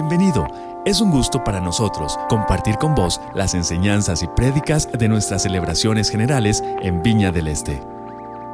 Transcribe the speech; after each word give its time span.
Bienvenido. 0.00 0.46
Es 0.86 1.00
un 1.00 1.10
gusto 1.10 1.42
para 1.42 1.60
nosotros 1.60 2.16
compartir 2.28 2.76
con 2.76 2.94
vos 2.94 3.20
las 3.34 3.54
enseñanzas 3.54 4.22
y 4.22 4.28
prédicas 4.28 4.88
de 4.92 5.08
nuestras 5.08 5.42
celebraciones 5.42 6.08
generales 6.08 6.62
en 6.82 7.02
Viña 7.02 7.32
del 7.32 7.48
Este. 7.48 7.80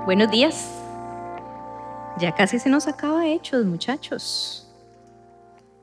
Buenos 0.07 0.31
días. 0.31 0.71
Ya 2.19 2.35
casi 2.35 2.59
se 2.59 2.71
nos 2.71 2.89
acaba 2.89 3.27
hechos, 3.27 3.67
muchachos. 3.67 4.67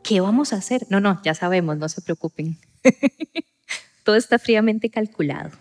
¿Qué 0.02 0.20
vamos 0.20 0.52
a 0.52 0.56
hacer? 0.56 0.88
No, 0.90 1.00
no, 1.00 1.22
ya 1.24 1.36
sabemos, 1.36 1.78
no 1.78 1.88
se 1.90 2.02
preocupen. 2.02 2.58
Todo 4.04 4.16
está 4.16 4.40
fríamente 4.40 4.90
calculado. 4.90 5.52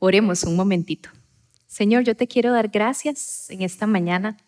Oremos 0.00 0.42
un 0.42 0.56
momentito. 0.56 1.08
Señor, 1.68 2.02
yo 2.02 2.16
te 2.16 2.26
quiero 2.26 2.50
dar 2.50 2.66
gracias 2.66 3.48
en 3.48 3.62
esta 3.62 3.86
mañana 3.86 4.38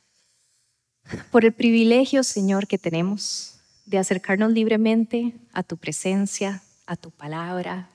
por 1.31 1.44
el 1.44 1.53
privilegio, 1.53 2.22
Señor, 2.22 2.67
que 2.67 2.79
tenemos 2.79 3.61
de 3.86 3.99
acercarnos 3.99 4.53
libremente 4.53 5.35
a 5.53 5.62
tu 5.62 5.76
presencia, 5.76 6.62
a 6.86 6.96
tu 6.96 7.11
palabra, 7.11 7.90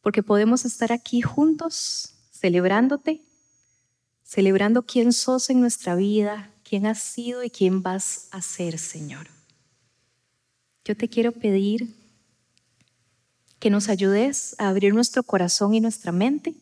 porque 0.00 0.22
podemos 0.22 0.64
estar 0.64 0.92
aquí 0.92 1.20
juntos 1.20 2.14
celebrándote, 2.30 3.22
celebrando 4.22 4.82
quién 4.82 5.12
sos 5.12 5.50
en 5.50 5.60
nuestra 5.60 5.94
vida, 5.94 6.50
quién 6.62 6.86
has 6.86 7.00
sido 7.00 7.42
y 7.42 7.50
quién 7.50 7.82
vas 7.82 8.28
a 8.30 8.40
ser, 8.40 8.78
Señor. 8.78 9.28
Yo 10.84 10.96
te 10.96 11.08
quiero 11.08 11.32
pedir 11.32 11.94
que 13.58 13.70
nos 13.70 13.88
ayudes 13.88 14.54
a 14.58 14.68
abrir 14.68 14.94
nuestro 14.94 15.22
corazón 15.22 15.74
y 15.74 15.80
nuestra 15.80 16.12
mente 16.12 16.54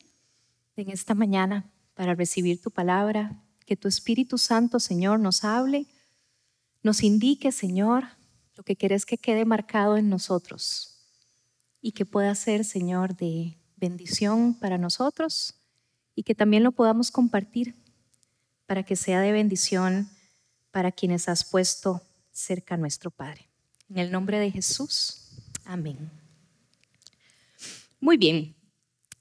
en 0.76 0.90
esta 0.90 1.14
mañana 1.14 1.70
para 1.94 2.14
recibir 2.14 2.60
tu 2.60 2.70
palabra, 2.70 3.36
que 3.68 3.76
tu 3.76 3.86
Espíritu 3.86 4.38
Santo, 4.38 4.80
Señor, 4.80 5.20
nos 5.20 5.44
hable, 5.44 5.86
nos 6.82 7.02
indique, 7.02 7.52
Señor, 7.52 8.04
lo 8.56 8.64
que 8.64 8.76
querés 8.76 9.04
que 9.04 9.18
quede 9.18 9.44
marcado 9.44 9.98
en 9.98 10.08
nosotros 10.08 11.04
y 11.82 11.92
que 11.92 12.06
pueda 12.06 12.34
ser, 12.34 12.64
Señor, 12.64 13.14
de 13.14 13.58
bendición 13.76 14.54
para 14.54 14.78
nosotros 14.78 15.54
y 16.14 16.22
que 16.22 16.34
también 16.34 16.62
lo 16.62 16.72
podamos 16.72 17.10
compartir 17.10 17.74
para 18.64 18.84
que 18.84 18.96
sea 18.96 19.20
de 19.20 19.32
bendición 19.32 20.08
para 20.70 20.90
quienes 20.90 21.28
has 21.28 21.44
puesto 21.44 22.00
cerca 22.32 22.76
a 22.76 22.78
nuestro 22.78 23.10
Padre. 23.10 23.50
En 23.90 23.98
el 23.98 24.10
nombre 24.10 24.38
de 24.38 24.50
Jesús, 24.50 25.28
amén. 25.66 26.10
Muy 28.00 28.16
bien, 28.16 28.56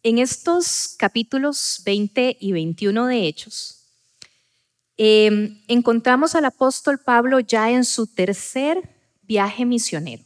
en 0.04 0.20
estos 0.20 0.96
capítulos 0.98 1.82
20 1.84 2.38
y 2.40 2.54
21 2.54 3.08
de 3.08 3.28
Hechos, 3.28 3.77
Em, 4.98 5.62
encontramos 5.68 6.34
al 6.36 6.46
apóstol 6.46 6.98
Pablo 6.98 7.40
ya 7.40 7.70
en 7.70 7.86
su 7.86 8.08
tercer 8.08 8.90
viaje 9.22 9.66
misionero. 9.66 10.24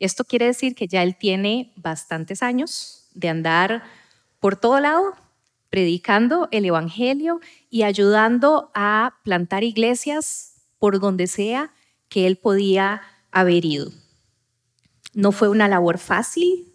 Esto 0.00 0.24
quiere 0.24 0.46
decir 0.46 0.74
que 0.74 0.88
ya 0.88 1.02
él 1.02 1.16
tiene 1.16 1.72
bastantes 1.76 2.42
años 2.42 3.08
de 3.14 3.28
andar 3.28 3.84
por 4.40 4.56
todo 4.56 4.80
lado 4.80 5.14
predicando 5.68 6.48
el 6.50 6.64
Evangelio 6.64 7.40
y 7.70 7.82
ayudando 7.82 8.70
a 8.74 9.14
plantar 9.22 9.62
iglesias 9.62 10.54
por 10.78 10.98
donde 10.98 11.28
sea 11.28 11.72
que 12.08 12.26
él 12.26 12.36
podía 12.36 13.02
haber 13.30 13.64
ido. 13.64 13.92
No 15.14 15.30
fue 15.30 15.48
una 15.48 15.68
labor 15.68 15.98
fácil. 15.98 16.66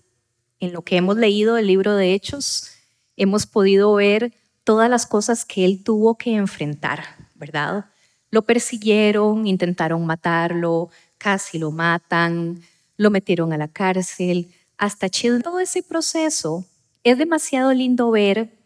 En 0.59 0.71
lo 0.71 0.83
que 0.83 0.95
hemos 0.95 1.17
leído 1.17 1.55
del 1.55 1.67
libro 1.67 1.95
de 1.95 2.13
Hechos, 2.13 2.71
hemos 3.17 3.45
podido 3.45 3.93
ver 3.93 4.33
todas 4.63 4.89
las 4.89 5.05
cosas 5.05 5.43
que 5.43 5.65
él 5.65 5.83
tuvo 5.83 6.17
que 6.17 6.35
enfrentar. 6.35 7.24
¿Verdad? 7.35 7.85
Lo 8.31 8.41
persiguieron, 8.41 9.45
intentaron 9.45 10.05
matarlo, 10.05 10.89
casi 11.17 11.59
lo 11.59 11.71
matan, 11.71 12.61
lo 12.97 13.11
metieron 13.11 13.53
a 13.53 13.57
la 13.57 13.67
cárcel, 13.67 14.53
hasta 14.77 15.09
Chile. 15.09 15.41
Todo 15.41 15.59
ese 15.59 15.83
proceso 15.83 16.65
es 17.03 17.17
demasiado 17.17 17.71
lindo 17.73 18.09
ver 18.11 18.57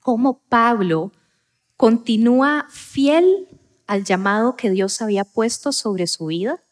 cómo 0.00 0.40
Pablo 0.48 1.12
continúa 1.76 2.66
fiel 2.70 3.48
al 3.86 4.04
llamado 4.04 4.56
que 4.56 4.70
Dios 4.70 5.00
había 5.00 5.24
puesto 5.24 5.72
sobre 5.72 6.06
su 6.06 6.26
vida. 6.26 6.62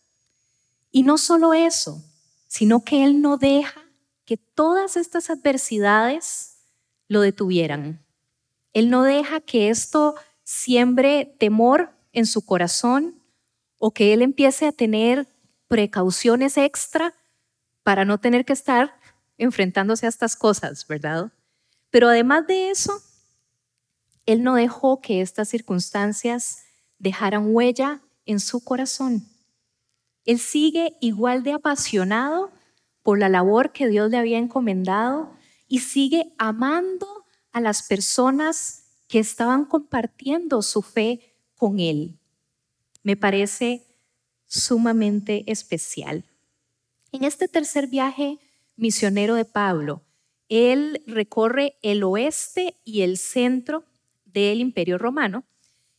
Y 0.90 1.02
no 1.02 1.18
solo 1.18 1.54
eso, 1.54 2.02
sino 2.46 2.84
que 2.84 3.04
Él 3.04 3.20
no 3.20 3.36
deja 3.36 3.82
que 4.24 4.36
todas 4.36 4.96
estas 4.96 5.30
adversidades 5.30 6.58
lo 7.08 7.20
detuvieran. 7.20 8.04
Él 8.72 8.90
no 8.90 9.04
deja 9.04 9.40
que 9.40 9.70
esto 9.70 10.16
siembre 10.46 11.34
temor 11.40 11.90
en 12.12 12.24
su 12.24 12.46
corazón 12.46 13.20
o 13.78 13.92
que 13.92 14.12
él 14.12 14.22
empiece 14.22 14.66
a 14.66 14.72
tener 14.72 15.26
precauciones 15.66 16.56
extra 16.56 17.14
para 17.82 18.04
no 18.04 18.18
tener 18.18 18.44
que 18.44 18.52
estar 18.52 18.94
enfrentándose 19.38 20.06
a 20.06 20.08
estas 20.08 20.36
cosas, 20.36 20.86
¿verdad? 20.86 21.32
Pero 21.90 22.08
además 22.08 22.46
de 22.46 22.70
eso, 22.70 23.02
él 24.24 24.44
no 24.44 24.54
dejó 24.54 25.00
que 25.00 25.20
estas 25.20 25.48
circunstancias 25.48 26.62
dejaran 26.98 27.52
huella 27.52 28.00
en 28.24 28.38
su 28.38 28.62
corazón. 28.62 29.26
Él 30.24 30.38
sigue 30.38 30.96
igual 31.00 31.42
de 31.42 31.54
apasionado 31.54 32.52
por 33.02 33.18
la 33.18 33.28
labor 33.28 33.72
que 33.72 33.88
Dios 33.88 34.10
le 34.10 34.18
había 34.18 34.38
encomendado 34.38 35.36
y 35.66 35.80
sigue 35.80 36.32
amando 36.38 37.26
a 37.50 37.60
las 37.60 37.82
personas 37.82 38.85
que 39.08 39.18
estaban 39.18 39.64
compartiendo 39.64 40.62
su 40.62 40.82
fe 40.82 41.34
con 41.56 41.80
él. 41.80 42.18
Me 43.02 43.16
parece 43.16 43.86
sumamente 44.46 45.44
especial. 45.46 46.24
En 47.12 47.24
este 47.24 47.48
tercer 47.48 47.86
viaje 47.86 48.38
misionero 48.76 49.34
de 49.34 49.44
Pablo, 49.44 50.02
él 50.48 51.02
recorre 51.06 51.76
el 51.82 52.02
oeste 52.04 52.76
y 52.84 53.02
el 53.02 53.16
centro 53.16 53.84
del 54.24 54.60
imperio 54.60 54.98
romano 54.98 55.44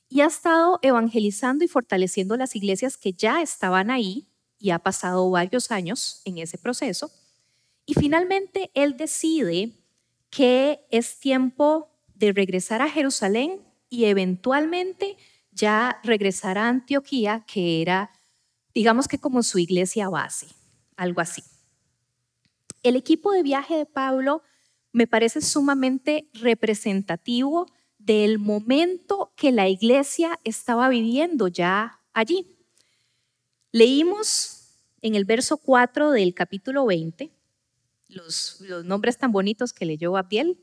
y 0.10 0.22
ha 0.22 0.28
estado 0.28 0.80
evangelizando 0.82 1.66
y 1.66 1.68
fortaleciendo 1.68 2.38
las 2.38 2.56
iglesias 2.56 2.98
que 2.98 3.14
ya 3.14 3.42
estaban 3.42 3.90
ahí 3.92 4.28
y 4.60 4.70
ha 4.72 4.80
pasado 4.80 5.30
varios 5.30 5.72
años 5.72 6.22
en 6.26 6.38
ese 6.38 6.58
proceso. 6.58 7.12
Y 7.86 7.94
finalmente 7.94 8.72
él 8.74 8.98
decide 8.98 9.74
que 10.30 10.86
es 10.92 11.20
tiempo 11.20 11.90
de 12.18 12.34
regresar 12.34 12.82
a 12.82 12.90
Jerusalén 12.90 13.62
y 13.90 14.06
eventualmente 14.06 15.18
ya 15.52 16.00
regresar 16.04 16.58
a 16.58 16.68
Antioquía, 16.68 17.46
que 17.48 17.82
era, 17.82 18.12
digamos 18.74 19.08
que 19.08 19.20
como 19.20 19.44
su 19.44 19.60
iglesia 19.60 20.10
base, 20.10 20.48
algo 20.96 21.22
así. 21.22 21.44
El 22.84 22.96
equipo 22.96 23.32
de 23.32 23.44
viaje 23.44 23.76
de 23.76 23.86
Pablo 23.86 24.44
me 24.92 25.08
parece 25.08 25.42
sumamente 25.42 26.30
representativo 26.34 27.68
del 27.98 28.40
momento 28.40 29.34
que 29.36 29.52
la 29.52 29.68
iglesia 29.68 30.40
estaba 30.44 30.90
viviendo 30.90 31.48
ya 31.48 32.02
allí. 32.14 32.58
Leímos 33.72 34.76
en 35.02 35.16
el 35.16 35.26
verso 35.26 35.58
4 35.58 36.12
del 36.12 36.34
capítulo 36.34 36.86
20 36.86 37.32
los, 38.10 38.62
los 38.62 38.86
nombres 38.86 39.18
tan 39.18 39.32
bonitos 39.32 39.74
que 39.74 39.86
leyó 39.86 40.16
Abdiel, 40.18 40.60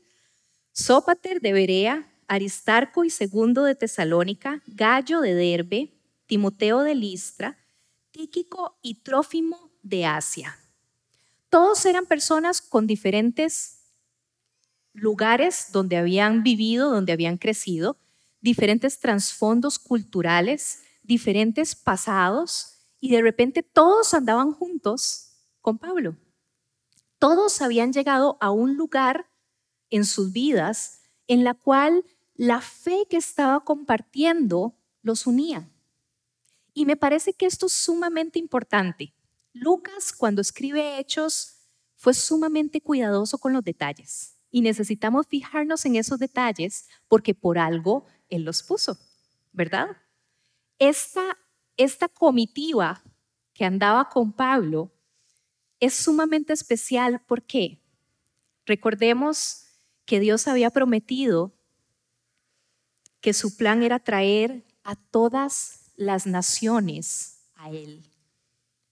Sópater 0.77 1.39
de 1.39 1.53
Berea, 1.53 2.05
Aristarco 2.27 3.05
y 3.05 3.09
Segundo 3.09 3.63
de 3.63 3.75
Tesalónica, 3.75 4.61
Gallo 4.67 5.21
de 5.21 5.33
Derbe, 5.33 5.93
Timoteo 6.25 6.81
de 6.81 6.93
Listra, 6.93 7.57
Tíquico 8.11 8.77
y 8.81 8.95
Trófimo 8.95 9.71
de 9.83 10.05
Asia. 10.05 10.59
Todos 11.47 11.85
eran 11.85 12.05
personas 12.05 12.61
con 12.61 12.87
diferentes 12.87 13.83
lugares 14.91 15.67
donde 15.71 15.95
habían 15.95 16.43
vivido, 16.43 16.91
donde 16.91 17.13
habían 17.13 17.37
crecido, 17.37 17.95
diferentes 18.41 18.99
trasfondos 18.99 19.79
culturales, 19.79 20.81
diferentes 21.03 21.73
pasados, 21.73 22.89
y 22.99 23.11
de 23.11 23.21
repente 23.21 23.63
todos 23.63 24.13
andaban 24.13 24.51
juntos 24.51 25.37
con 25.61 25.77
Pablo. 25.77 26.17
Todos 27.17 27.61
habían 27.61 27.93
llegado 27.93 28.37
a 28.41 28.51
un 28.51 28.75
lugar 28.75 29.27
en 29.89 30.05
sus 30.05 30.31
vidas 30.31 31.01
en 31.27 31.43
la 31.43 31.53
cual 31.53 32.05
la 32.35 32.61
fe 32.61 33.05
que 33.09 33.17
estaba 33.17 33.63
compartiendo 33.63 34.77
los 35.01 35.27
unía. 35.27 35.69
Y 36.73 36.85
me 36.85 36.97
parece 36.97 37.33
que 37.33 37.45
esto 37.45 37.67
es 37.67 37.73
sumamente 37.73 38.37
importante. 38.39 39.13
Lucas, 39.53 40.11
cuando 40.11 40.41
escribe 40.41 40.99
Hechos, 40.99 41.55
fue 41.95 42.13
sumamente 42.13 42.81
cuidadoso 42.81 43.37
con 43.37 43.53
los 43.53 43.63
detalles. 43.63 44.35
Y 44.51 44.61
necesitamos 44.61 45.27
fijarnos 45.27 45.85
en 45.85 45.95
esos 45.95 46.19
detalles 46.19 46.87
porque 47.07 47.33
por 47.33 47.57
algo 47.57 48.05
Él 48.29 48.43
los 48.43 48.63
puso, 48.63 48.97
¿verdad? 49.53 49.97
Esta, 50.77 51.37
esta 51.77 52.09
comitiva 52.09 53.01
que 53.53 53.65
andaba 53.65 54.09
con 54.09 54.33
Pablo 54.33 54.91
es 55.79 55.93
sumamente 55.93 56.53
especial. 56.53 57.21
porque 57.25 57.81
Recordemos 58.65 59.64
que 60.05 60.19
Dios 60.19 60.47
había 60.47 60.69
prometido 60.69 61.53
que 63.21 63.33
su 63.33 63.57
plan 63.57 63.83
era 63.83 63.99
traer 63.99 64.63
a 64.83 64.95
todas 64.95 65.91
las 65.95 66.27
naciones 66.27 67.39
a 67.55 67.71
Él. 67.71 68.03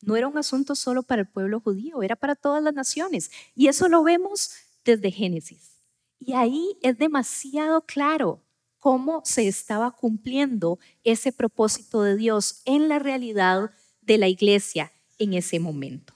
No 0.01 0.15
era 0.15 0.27
un 0.27 0.37
asunto 0.37 0.75
solo 0.75 1.03
para 1.03 1.21
el 1.21 1.27
pueblo 1.27 1.59
judío, 1.59 2.03
era 2.03 2.15
para 2.15 2.35
todas 2.35 2.61
las 2.61 2.73
naciones. 2.73 3.31
Y 3.55 3.67
eso 3.67 3.87
lo 3.87 4.03
vemos 4.03 4.51
desde 4.83 5.11
Génesis. 5.11 5.81
Y 6.19 6.33
ahí 6.33 6.77
es 6.81 6.97
demasiado 6.97 7.85
claro 7.85 8.41
cómo 8.79 9.21
se 9.23 9.47
estaba 9.47 9.91
cumpliendo 9.91 10.79
ese 11.03 11.31
propósito 11.31 12.01
de 12.01 12.17
Dios 12.17 12.61
en 12.65 12.89
la 12.89 12.99
realidad 12.99 13.71
de 14.01 14.17
la 14.17 14.27
iglesia 14.27 14.91
en 15.19 15.33
ese 15.33 15.59
momento. 15.59 16.13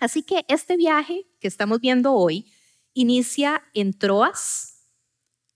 Así 0.00 0.22
que 0.22 0.44
este 0.48 0.76
viaje 0.76 1.26
que 1.38 1.46
estamos 1.46 1.80
viendo 1.80 2.12
hoy 2.12 2.50
inicia 2.94 3.62
en 3.74 3.92
Troas, 3.92 4.88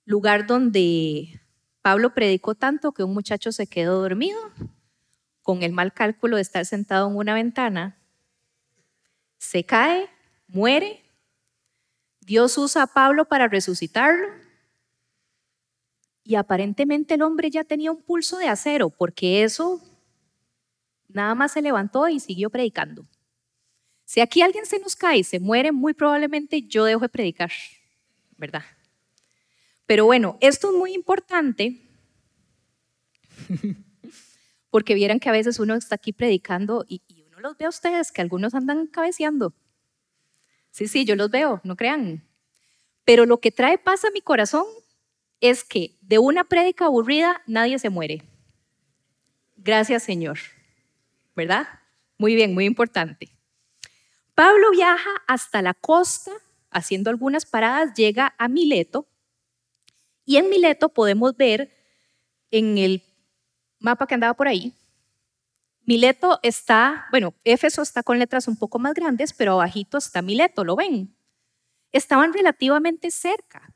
lugar 0.05 0.47
donde 0.47 1.41
Pablo 1.83 2.15
predicó 2.15 2.55
tanto 2.55 2.93
que 2.93 3.05
un 3.05 3.15
muchacho 3.15 3.53
se 3.53 3.67
quedó 3.67 4.00
dormido 4.00 4.38
con 5.43 5.62
el 5.62 5.73
mal 5.73 5.93
cálculo 5.93 6.37
de 6.37 6.43
estar 6.43 6.65
sentado 6.67 7.09
en 7.09 7.17
una 7.17 7.35
ventana, 7.35 7.97
se 9.38 9.65
cae, 9.65 10.09
muere, 10.49 11.03
Dios 12.21 12.59
usa 12.59 12.83
a 12.83 12.87
Pablo 12.88 13.27
para 13.27 13.47
resucitarlo. 13.47 14.27
Y 16.25 16.35
aparentemente 16.35 17.15
el 17.15 17.23
hombre 17.23 17.50
ya 17.50 17.62
tenía 17.62 17.93
un 17.93 18.03
pulso 18.03 18.38
de 18.38 18.49
acero 18.49 18.91
porque 18.91 19.44
eso 19.44 19.81
nada 21.06 21.37
más 21.37 21.53
se 21.53 21.62
levantó 21.62 22.09
y 22.09 22.19
siguió 22.19 22.50
predicando. 22.50 23.06
Si 24.06 24.20
aquí 24.20 24.41
alguien 24.41 24.64
se 24.67 24.79
nos 24.79 24.94
cae 24.94 25.19
y 25.19 25.25
se 25.25 25.41
muere, 25.41 25.73
muy 25.73 25.93
probablemente 25.93 26.62
yo 26.62 26.85
dejo 26.85 27.00
de 27.00 27.08
predicar, 27.08 27.50
¿verdad? 28.38 28.62
Pero 29.85 30.05
bueno, 30.05 30.38
esto 30.41 30.70
es 30.70 30.76
muy 30.76 30.94
importante 30.94 31.82
porque 34.70 34.94
vieran 34.94 35.19
que 35.19 35.29
a 35.29 35.32
veces 35.32 35.58
uno 35.58 35.75
está 35.75 35.97
aquí 35.97 36.12
predicando 36.12 36.87
y, 36.88 37.03
uno 37.26 37.41
los 37.41 37.58
ve 37.58 37.64
a 37.64 37.69
ustedes, 37.69 38.12
que 38.12 38.23
algunos 38.23 38.55
andan 38.55 38.87
cabeceando. 38.87 39.53
Sí, 40.70 40.87
sí, 40.87 41.05
yo 41.05 41.17
los 41.17 41.31
veo, 41.31 41.61
no 41.64 41.76
crean. 41.76 42.25
Pero 43.05 43.26
lo 43.26 43.41
que 43.41 43.50
trae 43.50 43.76
paz 43.76 44.05
a 44.05 44.11
mi 44.12 44.20
corazón 44.20 44.64
es 45.41 45.64
que 45.64 45.97
de 46.00 46.19
una 46.19 46.44
prédica 46.44 46.87
aburrida 46.87 47.43
nadie 47.47 47.79
se 47.81 47.91
muere. 47.91 48.23
Gracias, 49.56 50.05
Señor. 50.05 50.38
¿Verdad? 51.35 51.67
Muy 52.19 52.37
bien, 52.37 52.55
muy 52.55 52.64
importante. 52.64 53.36
Pablo 54.37 54.71
viaja 54.71 55.11
hasta 55.27 55.62
la 55.62 55.73
costa, 55.73 56.31
haciendo 56.71 57.09
algunas 57.09 57.47
paradas, 57.47 57.94
llega 57.94 58.35
a 58.37 58.49
Mileto, 58.49 59.09
y 60.27 60.37
en 60.37 60.50
Mileto 60.50 60.91
podemos 60.91 61.35
ver 61.37 61.73
en 62.50 62.77
el 62.77 63.03
mapa 63.79 64.06
que 64.06 64.15
andaba 64.15 64.35
por 64.35 64.47
ahí, 64.47 64.75
Mileto 65.87 66.38
está, 66.43 67.06
bueno, 67.11 67.33
Éfeso 67.44 67.81
está 67.81 68.03
con 68.03 68.19
letras 68.19 68.47
un 68.47 68.59
poco 68.59 68.79
más 68.79 68.93
grandes, 68.93 69.33
pero 69.33 69.53
abajito 69.53 69.97
está 69.97 70.21
Mileto, 70.21 70.65
¿lo 70.65 70.77
ven? 70.77 71.17
Estaban 71.93 72.35
relativamente 72.35 73.11
cerca. 73.11 73.73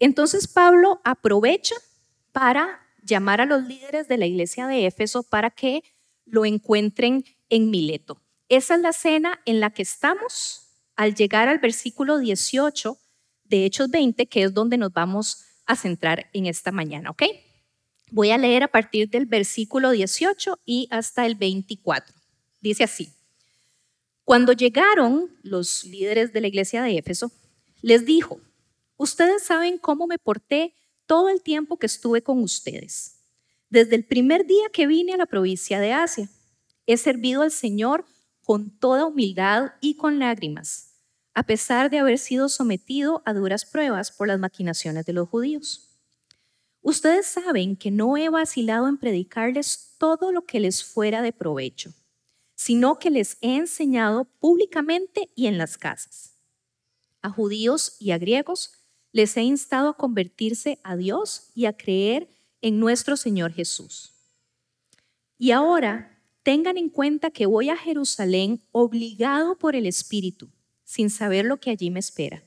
Entonces 0.00 0.48
Pablo 0.48 1.02
aprovecha 1.04 1.76
para 2.32 2.80
llamar 3.00 3.40
a 3.40 3.46
los 3.46 3.62
líderes 3.62 4.08
de 4.08 4.18
la 4.18 4.26
iglesia 4.26 4.66
de 4.66 4.86
Éfeso 4.86 5.22
para 5.22 5.50
que 5.50 5.84
lo 6.24 6.44
encuentren 6.46 7.24
en 7.48 7.70
Mileto. 7.70 8.23
Esa 8.56 8.76
es 8.76 8.82
la 8.82 8.90
escena 8.90 9.40
en 9.46 9.58
la 9.58 9.70
que 9.70 9.82
estamos 9.82 10.68
al 10.94 11.16
llegar 11.16 11.48
al 11.48 11.58
versículo 11.58 12.18
18 12.18 12.96
de 13.42 13.64
Hechos 13.64 13.90
20, 13.90 14.26
que 14.26 14.44
es 14.44 14.54
donde 14.54 14.78
nos 14.78 14.92
vamos 14.92 15.44
a 15.66 15.74
centrar 15.74 16.30
en 16.32 16.46
esta 16.46 16.70
mañana, 16.70 17.10
¿ok? 17.10 17.24
Voy 18.12 18.30
a 18.30 18.38
leer 18.38 18.62
a 18.62 18.68
partir 18.68 19.10
del 19.10 19.26
versículo 19.26 19.90
18 19.90 20.60
y 20.64 20.86
hasta 20.92 21.26
el 21.26 21.34
24. 21.34 22.14
Dice 22.60 22.84
así, 22.84 23.12
cuando 24.22 24.52
llegaron 24.52 25.36
los 25.42 25.82
líderes 25.82 26.32
de 26.32 26.40
la 26.40 26.46
iglesia 26.46 26.80
de 26.84 26.96
Éfeso, 26.96 27.32
les 27.82 28.06
dijo, 28.06 28.40
ustedes 28.96 29.42
saben 29.42 29.78
cómo 29.78 30.06
me 30.06 30.18
porté 30.18 30.76
todo 31.06 31.28
el 31.28 31.42
tiempo 31.42 31.76
que 31.76 31.86
estuve 31.86 32.22
con 32.22 32.40
ustedes. 32.40 33.18
Desde 33.68 33.96
el 33.96 34.04
primer 34.04 34.46
día 34.46 34.68
que 34.72 34.86
vine 34.86 35.14
a 35.14 35.16
la 35.16 35.26
provincia 35.26 35.80
de 35.80 35.92
Asia, 35.92 36.28
he 36.86 36.96
servido 36.96 37.42
al 37.42 37.50
Señor 37.50 38.04
con 38.44 38.70
toda 38.70 39.06
humildad 39.06 39.72
y 39.80 39.96
con 39.96 40.18
lágrimas, 40.18 40.92
a 41.34 41.42
pesar 41.44 41.90
de 41.90 41.98
haber 41.98 42.18
sido 42.18 42.48
sometido 42.48 43.22
a 43.24 43.32
duras 43.32 43.64
pruebas 43.64 44.12
por 44.12 44.28
las 44.28 44.38
maquinaciones 44.38 45.06
de 45.06 45.14
los 45.14 45.28
judíos. 45.28 45.90
Ustedes 46.82 47.26
saben 47.26 47.76
que 47.76 47.90
no 47.90 48.16
he 48.16 48.28
vacilado 48.28 48.86
en 48.88 48.98
predicarles 48.98 49.94
todo 49.98 50.32
lo 50.32 50.44
que 50.44 50.60
les 50.60 50.84
fuera 50.84 51.22
de 51.22 51.32
provecho, 51.32 51.94
sino 52.54 52.98
que 52.98 53.10
les 53.10 53.38
he 53.40 53.56
enseñado 53.56 54.26
públicamente 54.38 55.30
y 55.34 55.46
en 55.46 55.56
las 55.56 55.78
casas. 55.78 56.34
A 57.22 57.30
judíos 57.30 57.96
y 57.98 58.10
a 58.10 58.18
griegos 58.18 58.72
les 59.12 59.36
he 59.36 59.42
instado 59.42 59.88
a 59.88 59.96
convertirse 59.96 60.78
a 60.84 60.96
Dios 60.96 61.50
y 61.54 61.64
a 61.64 61.76
creer 61.76 62.28
en 62.60 62.78
nuestro 62.78 63.16
Señor 63.16 63.52
Jesús. 63.52 64.12
Y 65.38 65.52
ahora 65.52 66.13
tengan 66.44 66.76
en 66.76 66.90
cuenta 66.90 67.30
que 67.30 67.46
voy 67.46 67.70
a 67.70 67.76
Jerusalén 67.76 68.62
obligado 68.70 69.58
por 69.58 69.74
el 69.74 69.86
Espíritu, 69.86 70.50
sin 70.84 71.08
saber 71.08 71.46
lo 71.46 71.58
que 71.58 71.70
allí 71.70 71.90
me 71.90 72.00
espera. 72.00 72.44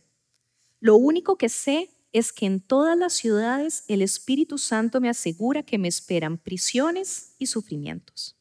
Lo 0.80 0.96
único 0.96 1.38
que 1.38 1.50
sé 1.50 1.90
es 2.14 2.32
que 2.32 2.46
en 2.46 2.62
todas 2.62 2.96
las 2.96 3.14
ciudades 3.14 3.84
el 3.88 4.04
Espíritu 4.04 4.60
Santo 4.60 5.02
me 5.02 5.10
asegura 5.10 5.64
que 5.64 5.80
me 5.80 5.88
esperan 5.88 6.38
prisiones 6.38 7.34
y 7.40 7.48
sufrimientos. 7.48 8.38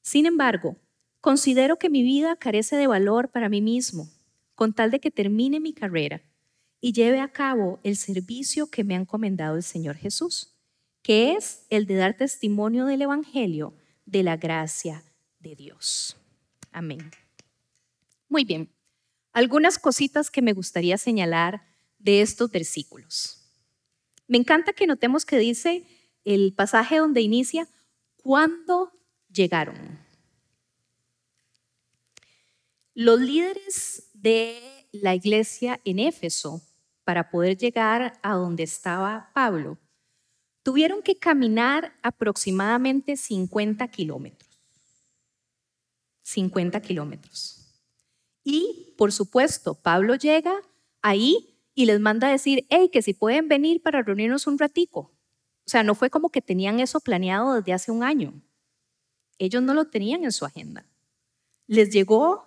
Sin 0.00 0.24
embargo, 0.24 0.76
considero 1.20 1.78
que 1.78 1.90
mi 1.90 2.02
vida 2.02 2.36
carece 2.36 2.76
de 2.76 2.86
valor 2.86 3.30
para 3.30 3.50
mí 3.50 3.60
mismo, 3.60 4.08
con 4.54 4.72
tal 4.72 4.90
de 4.90 5.00
que 5.00 5.10
termine 5.10 5.60
mi 5.60 5.74
carrera 5.74 6.22
y 6.80 6.92
lleve 6.92 7.20
a 7.20 7.28
cabo 7.28 7.78
el 7.82 7.96
servicio 7.96 8.70
que 8.70 8.84
me 8.84 8.94
ha 8.94 9.00
encomendado 9.00 9.56
el 9.56 9.62
Señor 9.62 9.96
Jesús, 9.96 10.56
que 11.02 11.34
es 11.34 11.66
el 11.68 11.86
de 11.86 11.96
dar 11.96 12.16
testimonio 12.16 12.86
del 12.86 13.02
Evangelio 13.02 13.74
de 14.06 14.22
la 14.22 14.36
gracia 14.36 15.04
de 15.40 15.54
Dios. 15.54 16.16
Amén. 16.72 17.10
Muy 18.28 18.44
bien, 18.44 18.72
algunas 19.32 19.78
cositas 19.78 20.30
que 20.30 20.42
me 20.42 20.54
gustaría 20.54 20.96
señalar 20.96 21.62
de 21.98 22.22
estos 22.22 22.50
versículos. 22.50 23.42
Me 24.26 24.38
encanta 24.38 24.72
que 24.72 24.86
notemos 24.86 25.24
que 25.24 25.38
dice 25.38 25.86
el 26.24 26.54
pasaje 26.54 26.96
donde 26.96 27.20
inicia, 27.20 27.68
cuando 28.16 28.92
llegaron. 29.30 29.76
Los 32.94 33.20
líderes 33.20 34.10
de 34.14 34.88
la 34.90 35.14
iglesia 35.14 35.80
en 35.84 36.00
Éfeso, 36.00 36.62
para 37.04 37.30
poder 37.30 37.56
llegar 37.56 38.18
a 38.22 38.34
donde 38.34 38.64
estaba 38.64 39.30
Pablo, 39.32 39.78
tuvieron 40.66 41.00
que 41.00 41.14
caminar 41.14 41.96
aproximadamente 42.02 43.16
50 43.16 43.86
kilómetros. 43.86 44.50
50 46.22 46.80
kilómetros. 46.80 47.84
Y, 48.42 48.92
por 48.98 49.12
supuesto, 49.12 49.80
Pablo 49.80 50.16
llega 50.16 50.60
ahí 51.02 51.56
y 51.72 51.86
les 51.86 52.00
manda 52.00 52.26
a 52.26 52.32
decir, 52.32 52.66
hey, 52.68 52.90
que 52.92 53.00
si 53.00 53.14
pueden 53.14 53.46
venir 53.46 53.80
para 53.80 54.02
reunirnos 54.02 54.48
un 54.48 54.58
ratico. 54.58 54.98
O 54.98 55.70
sea, 55.70 55.84
no 55.84 55.94
fue 55.94 56.10
como 56.10 56.30
que 56.30 56.42
tenían 56.42 56.80
eso 56.80 56.98
planeado 56.98 57.54
desde 57.54 57.72
hace 57.72 57.92
un 57.92 58.02
año. 58.02 58.34
Ellos 59.38 59.62
no 59.62 59.72
lo 59.72 59.84
tenían 59.84 60.24
en 60.24 60.32
su 60.32 60.46
agenda. 60.46 60.84
Les 61.68 61.90
llegó 61.90 62.44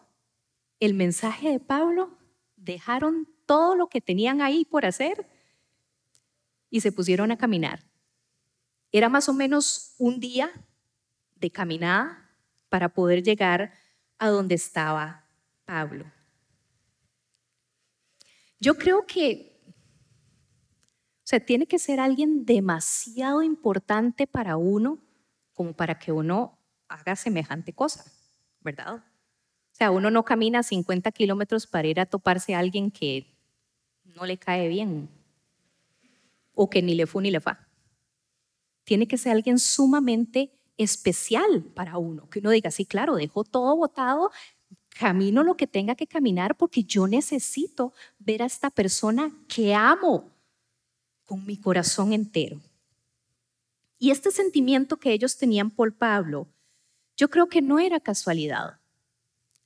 el 0.82 0.94
mensaje 0.94 1.52
de 1.52 1.62
Pablo, 1.62 2.18
dejaron 2.58 3.30
todo 3.46 3.78
lo 3.78 3.88
que 3.88 4.02
tenían 4.02 4.42
ahí 4.42 4.66
por 4.66 4.86
hacer 4.86 5.26
y 6.70 6.82
se 6.82 6.92
pusieron 6.92 7.32
a 7.32 7.38
caminar. 7.38 7.89
Era 8.92 9.10
más 9.10 9.30
o 9.30 9.34
menos 9.34 9.94
un 9.98 10.20
día 10.20 10.52
de 11.36 11.52
caminada 11.52 12.30
para 12.70 12.90
poder 12.90 13.24
llegar 13.24 13.74
a 14.18 14.30
donde 14.30 14.56
estaba 14.56 15.26
Pablo. 15.66 16.06
Yo 18.60 18.76
creo 18.76 19.06
que, 19.06 19.62
o 19.68 21.24
sea, 21.24 21.40
tiene 21.40 21.66
que 21.68 21.80
ser 21.80 22.00
alguien 22.00 22.46
demasiado 22.46 23.42
importante 23.42 24.28
para 24.28 24.58
uno 24.58 25.00
como 25.54 25.74
para 25.74 25.98
que 26.00 26.12
uno 26.12 26.58
haga 26.88 27.16
semejante 27.16 27.74
cosa, 27.74 28.04
¿verdad? 28.62 28.96
O 28.96 29.76
sea, 29.76 29.92
uno 29.92 30.12
no 30.12 30.26
camina 30.26 30.64
50 30.64 31.12
kilómetros 31.12 31.68
para 31.68 31.88
ir 31.88 32.00
a 32.00 32.06
toparse 32.06 32.56
a 32.56 32.60
alguien 32.60 32.92
que 32.92 33.34
no 34.04 34.26
le 34.26 34.38
cae 34.38 34.68
bien 34.68 35.10
o 36.54 36.70
que 36.70 36.82
ni 36.82 36.96
le 36.96 37.06
fu 37.06 37.22
ni 37.22 37.32
le 37.32 37.40
fa 37.40 37.69
tiene 38.90 39.08
que 39.08 39.20
ser 39.20 39.34
alguien 39.34 39.60
sumamente 39.60 40.52
especial 40.76 41.62
para 41.76 42.00
uno, 42.00 42.28
que 42.28 42.40
uno 42.40 42.50
diga, 42.50 42.72
sí, 42.72 42.86
claro, 42.86 43.18
dejo 43.18 43.44
todo 43.44 43.76
botado, 43.76 44.32
camino 44.98 45.44
lo 45.44 45.56
que 45.56 45.68
tenga 45.68 45.94
que 45.94 46.08
caminar 46.08 46.56
porque 46.56 46.82
yo 46.84 47.06
necesito 47.06 47.94
ver 48.18 48.42
a 48.42 48.48
esta 48.48 48.72
persona 48.72 49.32
que 49.48 49.76
amo 49.76 50.32
con 51.24 51.46
mi 51.46 51.56
corazón 51.56 52.14
entero. 52.14 52.60
Y 54.00 54.10
este 54.10 54.32
sentimiento 54.32 54.98
que 54.98 55.14
ellos 55.14 55.38
tenían 55.38 55.70
por 55.70 55.94
Pablo, 55.94 56.48
Yo 57.16 57.30
creo 57.30 57.48
que 57.48 57.62
no 57.62 57.80
era 57.80 58.00
casualidad. 58.00 58.80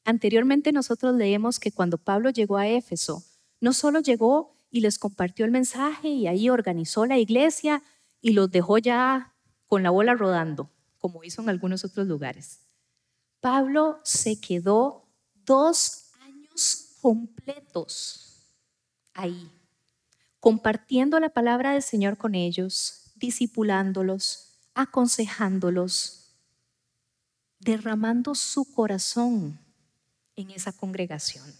Anteriormente 0.03 0.73
nosotros 0.73 1.15
leemos 1.15 1.59
que 1.61 1.71
cuando 1.71 1.97
Pablo 1.97 2.29
llegó 2.29 2.57
a 2.57 2.67
Éfeso, 2.67 3.23
no 3.61 3.71
solo 3.71 4.01
llegó 4.01 4.57
y 4.69 4.81
les 4.81 4.99
compartió 4.99 5.45
el 5.45 5.51
mensaje 5.51 6.09
y 6.09 6.27
ahí 6.27 6.49
organizó 6.49 7.05
la 7.05 7.19
iglesia 7.19 7.83
y 8.23 8.31
los 8.31 8.49
dejó 8.49 8.77
ya 8.77 9.35
con 9.67 9.83
la 9.83 9.89
bola 9.89 10.15
rodando, 10.15 10.71
como 10.97 11.25
hizo 11.25 11.41
en 11.41 11.49
algunos 11.49 11.83
otros 11.83 12.07
lugares. 12.07 12.61
Pablo 13.41 13.99
se 14.03 14.39
quedó 14.39 15.05
dos 15.45 16.13
años 16.21 16.95
completos 17.01 18.45
ahí, 19.13 19.51
compartiendo 20.39 21.19
la 21.19 21.29
palabra 21.29 21.73
del 21.73 21.83
Señor 21.83 22.17
con 22.17 22.33
ellos, 22.33 23.11
discipulándolos, 23.15 24.57
aconsejándolos, 24.73 26.33
derramando 27.59 28.35
su 28.35 28.63
corazón 28.71 29.59
en 30.37 30.49
esa 30.51 30.71
congregación. 30.71 31.53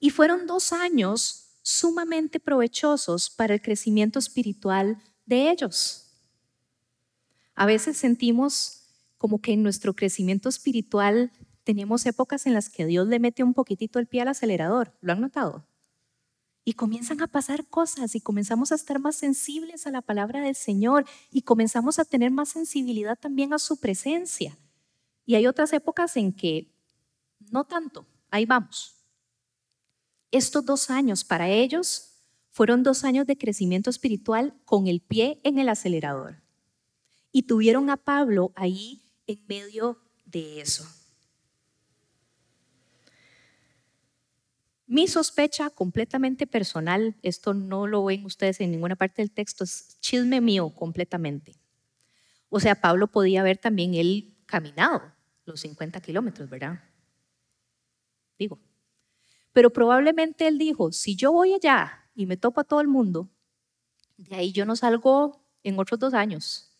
Y 0.00 0.10
fueron 0.10 0.48
dos 0.48 0.72
años 0.72 1.45
sumamente 1.66 2.38
provechosos 2.38 3.28
para 3.28 3.54
el 3.54 3.60
crecimiento 3.60 4.20
espiritual 4.20 5.02
de 5.24 5.50
ellos. 5.50 6.12
A 7.56 7.66
veces 7.66 7.96
sentimos 7.96 8.84
como 9.18 9.40
que 9.40 9.52
en 9.52 9.64
nuestro 9.64 9.96
crecimiento 9.96 10.48
espiritual 10.48 11.32
tenemos 11.64 12.06
épocas 12.06 12.46
en 12.46 12.54
las 12.54 12.70
que 12.70 12.86
Dios 12.86 13.08
le 13.08 13.18
mete 13.18 13.42
un 13.42 13.52
poquitito 13.52 13.98
el 13.98 14.06
pie 14.06 14.20
al 14.20 14.28
acelerador. 14.28 14.96
¿Lo 15.00 15.12
han 15.12 15.20
notado? 15.20 15.66
Y 16.64 16.74
comienzan 16.74 17.20
a 17.20 17.26
pasar 17.26 17.66
cosas 17.66 18.14
y 18.14 18.20
comenzamos 18.20 18.70
a 18.70 18.76
estar 18.76 19.00
más 19.00 19.16
sensibles 19.16 19.88
a 19.88 19.90
la 19.90 20.02
palabra 20.02 20.40
del 20.42 20.54
Señor 20.54 21.04
y 21.32 21.42
comenzamos 21.42 21.98
a 21.98 22.04
tener 22.04 22.30
más 22.30 22.50
sensibilidad 22.50 23.18
también 23.18 23.52
a 23.52 23.58
su 23.58 23.80
presencia. 23.80 24.56
Y 25.24 25.34
hay 25.34 25.48
otras 25.48 25.72
épocas 25.72 26.16
en 26.16 26.32
que 26.32 26.72
no 27.50 27.64
tanto, 27.64 28.06
ahí 28.30 28.46
vamos. 28.46 28.95
Estos 30.30 30.64
dos 30.64 30.90
años 30.90 31.24
para 31.24 31.48
ellos 31.48 32.16
fueron 32.50 32.82
dos 32.82 33.04
años 33.04 33.26
de 33.26 33.36
crecimiento 33.36 33.90
espiritual 33.90 34.54
con 34.64 34.86
el 34.86 35.00
pie 35.00 35.40
en 35.44 35.58
el 35.58 35.68
acelerador. 35.68 36.42
Y 37.30 37.42
tuvieron 37.42 37.90
a 37.90 37.96
Pablo 37.96 38.52
ahí 38.54 39.02
en 39.26 39.44
medio 39.46 39.98
de 40.24 40.60
eso. 40.60 40.86
Mi 44.86 45.08
sospecha 45.08 45.68
completamente 45.68 46.46
personal, 46.46 47.16
esto 47.22 47.54
no 47.54 47.86
lo 47.86 48.04
ven 48.04 48.24
ustedes 48.24 48.60
en 48.60 48.70
ninguna 48.70 48.94
parte 48.96 49.20
del 49.20 49.32
texto, 49.32 49.64
es 49.64 49.98
chisme 50.00 50.40
mío 50.40 50.70
completamente. 50.70 51.56
O 52.48 52.60
sea, 52.60 52.80
Pablo 52.80 53.08
podía 53.08 53.40
haber 53.40 53.58
también 53.58 53.94
él 53.94 54.34
caminado 54.46 55.02
los 55.44 55.60
50 55.60 56.00
kilómetros, 56.00 56.48
¿verdad? 56.48 56.80
Digo. 58.38 58.58
Pero 59.56 59.72
probablemente 59.72 60.46
él 60.46 60.58
dijo, 60.58 60.92
si 60.92 61.16
yo 61.16 61.32
voy 61.32 61.54
allá 61.54 62.10
y 62.14 62.26
me 62.26 62.36
topo 62.36 62.60
a 62.60 62.64
todo 62.64 62.82
el 62.82 62.88
mundo, 62.88 63.30
de 64.18 64.36
ahí 64.36 64.52
yo 64.52 64.66
no 64.66 64.76
salgo 64.76 65.46
en 65.62 65.78
otros 65.78 65.98
dos 65.98 66.12
años. 66.12 66.74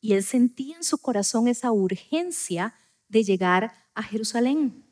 Y 0.00 0.14
él 0.14 0.24
sentía 0.24 0.74
en 0.74 0.82
su 0.82 0.98
corazón 0.98 1.46
esa 1.46 1.70
urgencia 1.70 2.74
de 3.06 3.22
llegar 3.22 3.72
a 3.94 4.02
Jerusalén. 4.02 4.84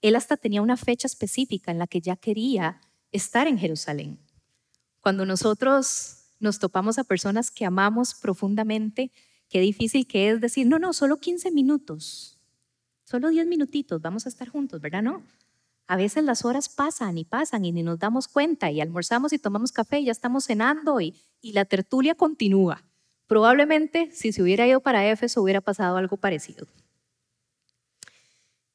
Él 0.00 0.16
hasta 0.16 0.38
tenía 0.38 0.62
una 0.62 0.78
fecha 0.78 1.06
específica 1.06 1.70
en 1.70 1.78
la 1.78 1.86
que 1.86 2.00
ya 2.00 2.16
quería 2.16 2.80
estar 3.10 3.46
en 3.46 3.58
Jerusalén. 3.58 4.18
Cuando 5.02 5.26
nosotros 5.26 6.24
nos 6.40 6.58
topamos 6.58 6.98
a 6.98 7.04
personas 7.04 7.50
que 7.50 7.66
amamos 7.66 8.14
profundamente, 8.14 9.12
qué 9.50 9.60
difícil 9.60 10.06
que 10.06 10.30
es 10.30 10.40
decir, 10.40 10.66
no, 10.66 10.78
no, 10.78 10.94
solo 10.94 11.18
15 11.18 11.50
minutos, 11.50 12.38
solo 13.04 13.28
10 13.28 13.46
minutitos, 13.46 14.00
vamos 14.00 14.24
a 14.24 14.30
estar 14.30 14.48
juntos, 14.48 14.80
¿verdad? 14.80 15.02
No. 15.02 15.22
A 15.86 15.96
veces 15.96 16.24
las 16.24 16.44
horas 16.44 16.68
pasan 16.68 17.18
y 17.18 17.24
pasan 17.24 17.64
y 17.64 17.72
ni 17.72 17.82
nos 17.82 17.98
damos 17.98 18.28
cuenta 18.28 18.70
y 18.70 18.80
almorzamos 18.80 19.32
y 19.32 19.38
tomamos 19.38 19.72
café 19.72 20.00
y 20.00 20.06
ya 20.06 20.12
estamos 20.12 20.44
cenando 20.44 21.00
y, 21.00 21.14
y 21.40 21.52
la 21.52 21.64
tertulia 21.64 22.14
continúa. 22.14 22.82
Probablemente 23.26 24.10
si 24.12 24.32
se 24.32 24.42
hubiera 24.42 24.66
ido 24.66 24.80
para 24.80 25.08
Éfeso 25.10 25.42
hubiera 25.42 25.60
pasado 25.60 25.96
algo 25.96 26.16
parecido. 26.16 26.66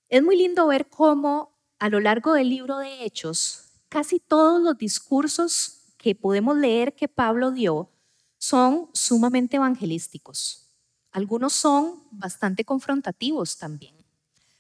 Es 0.09 0.23
muy 0.23 0.37
lindo 0.37 0.67
ver 0.67 0.87
cómo 0.87 1.57
a 1.79 1.89
lo 1.89 1.99
largo 1.99 2.33
del 2.33 2.49
libro 2.49 2.77
de 2.77 3.03
Hechos, 3.03 3.65
casi 3.89 4.19
todos 4.19 4.61
los 4.61 4.77
discursos 4.77 5.93
que 5.97 6.15
podemos 6.15 6.57
leer 6.57 6.93
que 6.93 7.07
Pablo 7.07 7.51
dio 7.51 7.89
son 8.37 8.89
sumamente 8.93 9.57
evangelísticos. 9.57 10.69
Algunos 11.11 11.53
son 11.53 12.03
bastante 12.11 12.63
confrontativos 12.63 13.57
también. 13.57 13.96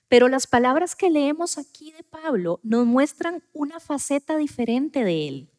Pero 0.07 0.29
las 0.29 0.47
palabras 0.47 0.95
que 0.95 1.09
leemos 1.09 1.57
aquí 1.57 1.91
de 1.91 2.03
Pablo 2.03 2.59
nos 2.63 2.85
muestran 2.85 3.43
una 3.53 3.79
faceta 3.79 4.37
diferente 4.37 5.03
de 5.03 5.27
él. 5.27 5.49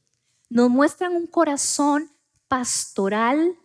Nos 0.48 0.70
muestran 0.70 1.14
un 1.14 1.26
corazón 1.26 2.10
pastoral 2.48 3.56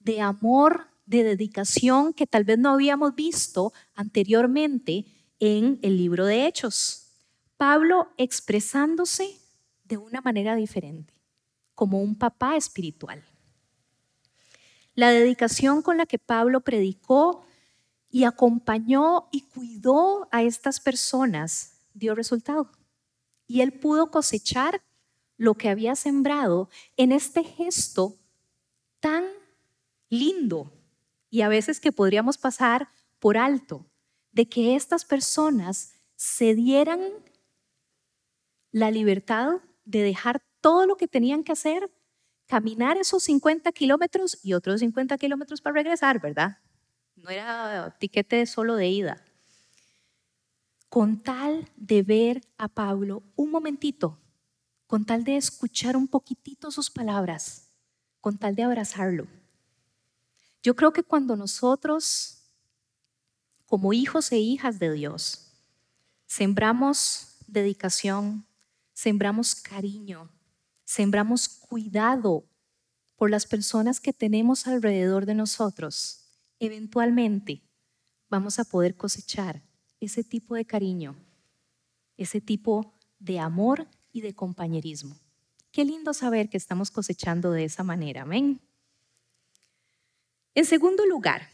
de 0.00 0.20
amor, 0.20 0.88
de 1.06 1.22
dedicación 1.22 2.12
que 2.12 2.26
tal 2.26 2.44
vez 2.44 2.58
no 2.58 2.70
habíamos 2.70 3.14
visto 3.14 3.72
anteriormente 3.94 5.06
en 5.38 5.78
el 5.82 5.96
libro 5.96 6.26
de 6.26 6.46
Hechos. 6.46 7.12
Pablo 7.56 8.08
expresándose 8.16 9.36
de 9.84 9.96
una 9.96 10.20
manera 10.20 10.54
diferente, 10.56 11.14
como 11.74 12.00
un 12.02 12.16
papá 12.16 12.56
espiritual. 12.56 13.24
La 14.94 15.10
dedicación 15.10 15.82
con 15.82 15.96
la 15.96 16.06
que 16.06 16.18
Pablo 16.18 16.60
predicó 16.60 17.44
y 18.10 18.24
acompañó 18.24 19.28
y 19.32 19.42
cuidó 19.42 20.28
a 20.30 20.42
estas 20.42 20.80
personas 20.80 21.78
dio 21.94 22.14
resultado. 22.14 22.70
Y 23.46 23.60
él 23.60 23.72
pudo 23.72 24.10
cosechar 24.10 24.82
lo 25.36 25.54
que 25.54 25.68
había 25.68 25.94
sembrado 25.94 26.68
en 26.96 27.12
este 27.12 27.44
gesto 27.44 28.16
tan 29.00 29.24
lindo 30.08 30.72
y 31.30 31.42
a 31.42 31.48
veces 31.48 31.80
que 31.80 31.92
podríamos 31.92 32.38
pasar 32.38 32.88
por 33.18 33.36
alto 33.36 33.86
de 34.32 34.48
que 34.48 34.74
estas 34.74 35.04
personas 35.04 35.94
se 36.16 36.54
dieran 36.54 37.00
la 38.72 38.90
libertad 38.90 39.60
de 39.84 40.02
dejar 40.02 40.42
todo 40.60 40.86
lo 40.86 40.96
que 40.96 41.08
tenían 41.08 41.44
que 41.44 41.52
hacer, 41.52 41.90
caminar 42.46 42.96
esos 42.96 43.22
50 43.24 43.70
kilómetros 43.72 44.38
y 44.42 44.54
otros 44.54 44.80
50 44.80 45.16
kilómetros 45.18 45.60
para 45.60 45.74
regresar, 45.74 46.20
¿verdad? 46.20 46.58
No 47.22 47.30
era 47.30 47.96
tiquete 47.98 48.46
solo 48.46 48.76
de 48.76 48.88
ida. 48.88 49.24
Con 50.88 51.20
tal 51.20 51.68
de 51.76 52.02
ver 52.02 52.40
a 52.56 52.68
Pablo 52.68 53.22
un 53.36 53.50
momentito, 53.50 54.18
con 54.86 55.04
tal 55.04 55.24
de 55.24 55.36
escuchar 55.36 55.96
un 55.96 56.08
poquitito 56.08 56.70
sus 56.70 56.90
palabras, 56.90 57.68
con 58.20 58.38
tal 58.38 58.54
de 58.54 58.62
abrazarlo. 58.62 59.26
Yo 60.62 60.74
creo 60.76 60.92
que 60.92 61.02
cuando 61.02 61.36
nosotros, 61.36 62.44
como 63.66 63.92
hijos 63.92 64.32
e 64.32 64.38
hijas 64.38 64.78
de 64.78 64.92
Dios, 64.92 65.52
sembramos 66.26 67.36
dedicación, 67.46 68.46
sembramos 68.92 69.54
cariño, 69.54 70.30
sembramos 70.84 71.48
cuidado 71.48 72.44
por 73.16 73.30
las 73.30 73.46
personas 73.46 74.00
que 74.00 74.12
tenemos 74.12 74.66
alrededor 74.66 75.26
de 75.26 75.34
nosotros, 75.34 76.27
eventualmente 76.60 77.62
vamos 78.28 78.58
a 78.58 78.64
poder 78.64 78.96
cosechar 78.96 79.62
ese 80.00 80.22
tipo 80.24 80.54
de 80.54 80.64
cariño, 80.64 81.16
ese 82.16 82.40
tipo 82.40 82.94
de 83.18 83.38
amor 83.38 83.88
y 84.12 84.20
de 84.20 84.34
compañerismo. 84.34 85.16
Qué 85.70 85.84
lindo 85.84 86.14
saber 86.14 86.48
que 86.48 86.56
estamos 86.56 86.90
cosechando 86.90 87.52
de 87.52 87.64
esa 87.64 87.84
manera. 87.84 88.22
Amén. 88.22 88.60
En 90.54 90.64
segundo 90.64 91.06
lugar, 91.06 91.48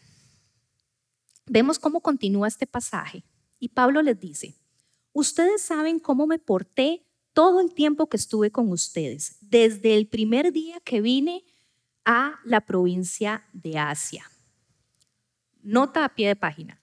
vemos 1.46 1.78
cómo 1.78 2.00
continúa 2.00 2.48
este 2.48 2.66
pasaje 2.66 3.24
y 3.58 3.68
Pablo 3.68 4.02
les 4.02 4.18
dice, 4.18 4.54
ustedes 5.12 5.62
saben 5.62 5.98
cómo 5.98 6.26
me 6.26 6.38
porté 6.38 7.04
todo 7.32 7.60
el 7.60 7.74
tiempo 7.74 8.08
que 8.08 8.16
estuve 8.16 8.50
con 8.50 8.70
ustedes, 8.70 9.36
desde 9.40 9.96
el 9.96 10.06
primer 10.06 10.52
día 10.52 10.80
que 10.80 11.00
vine 11.00 11.44
a 12.04 12.38
la 12.44 12.60
provincia 12.60 13.44
de 13.52 13.78
Asia. 13.78 14.30
Nota 15.64 16.04
a 16.04 16.10
pie 16.10 16.28
de 16.28 16.36
página. 16.36 16.80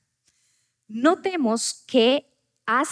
Notemos 0.88 1.86
que 1.88 2.26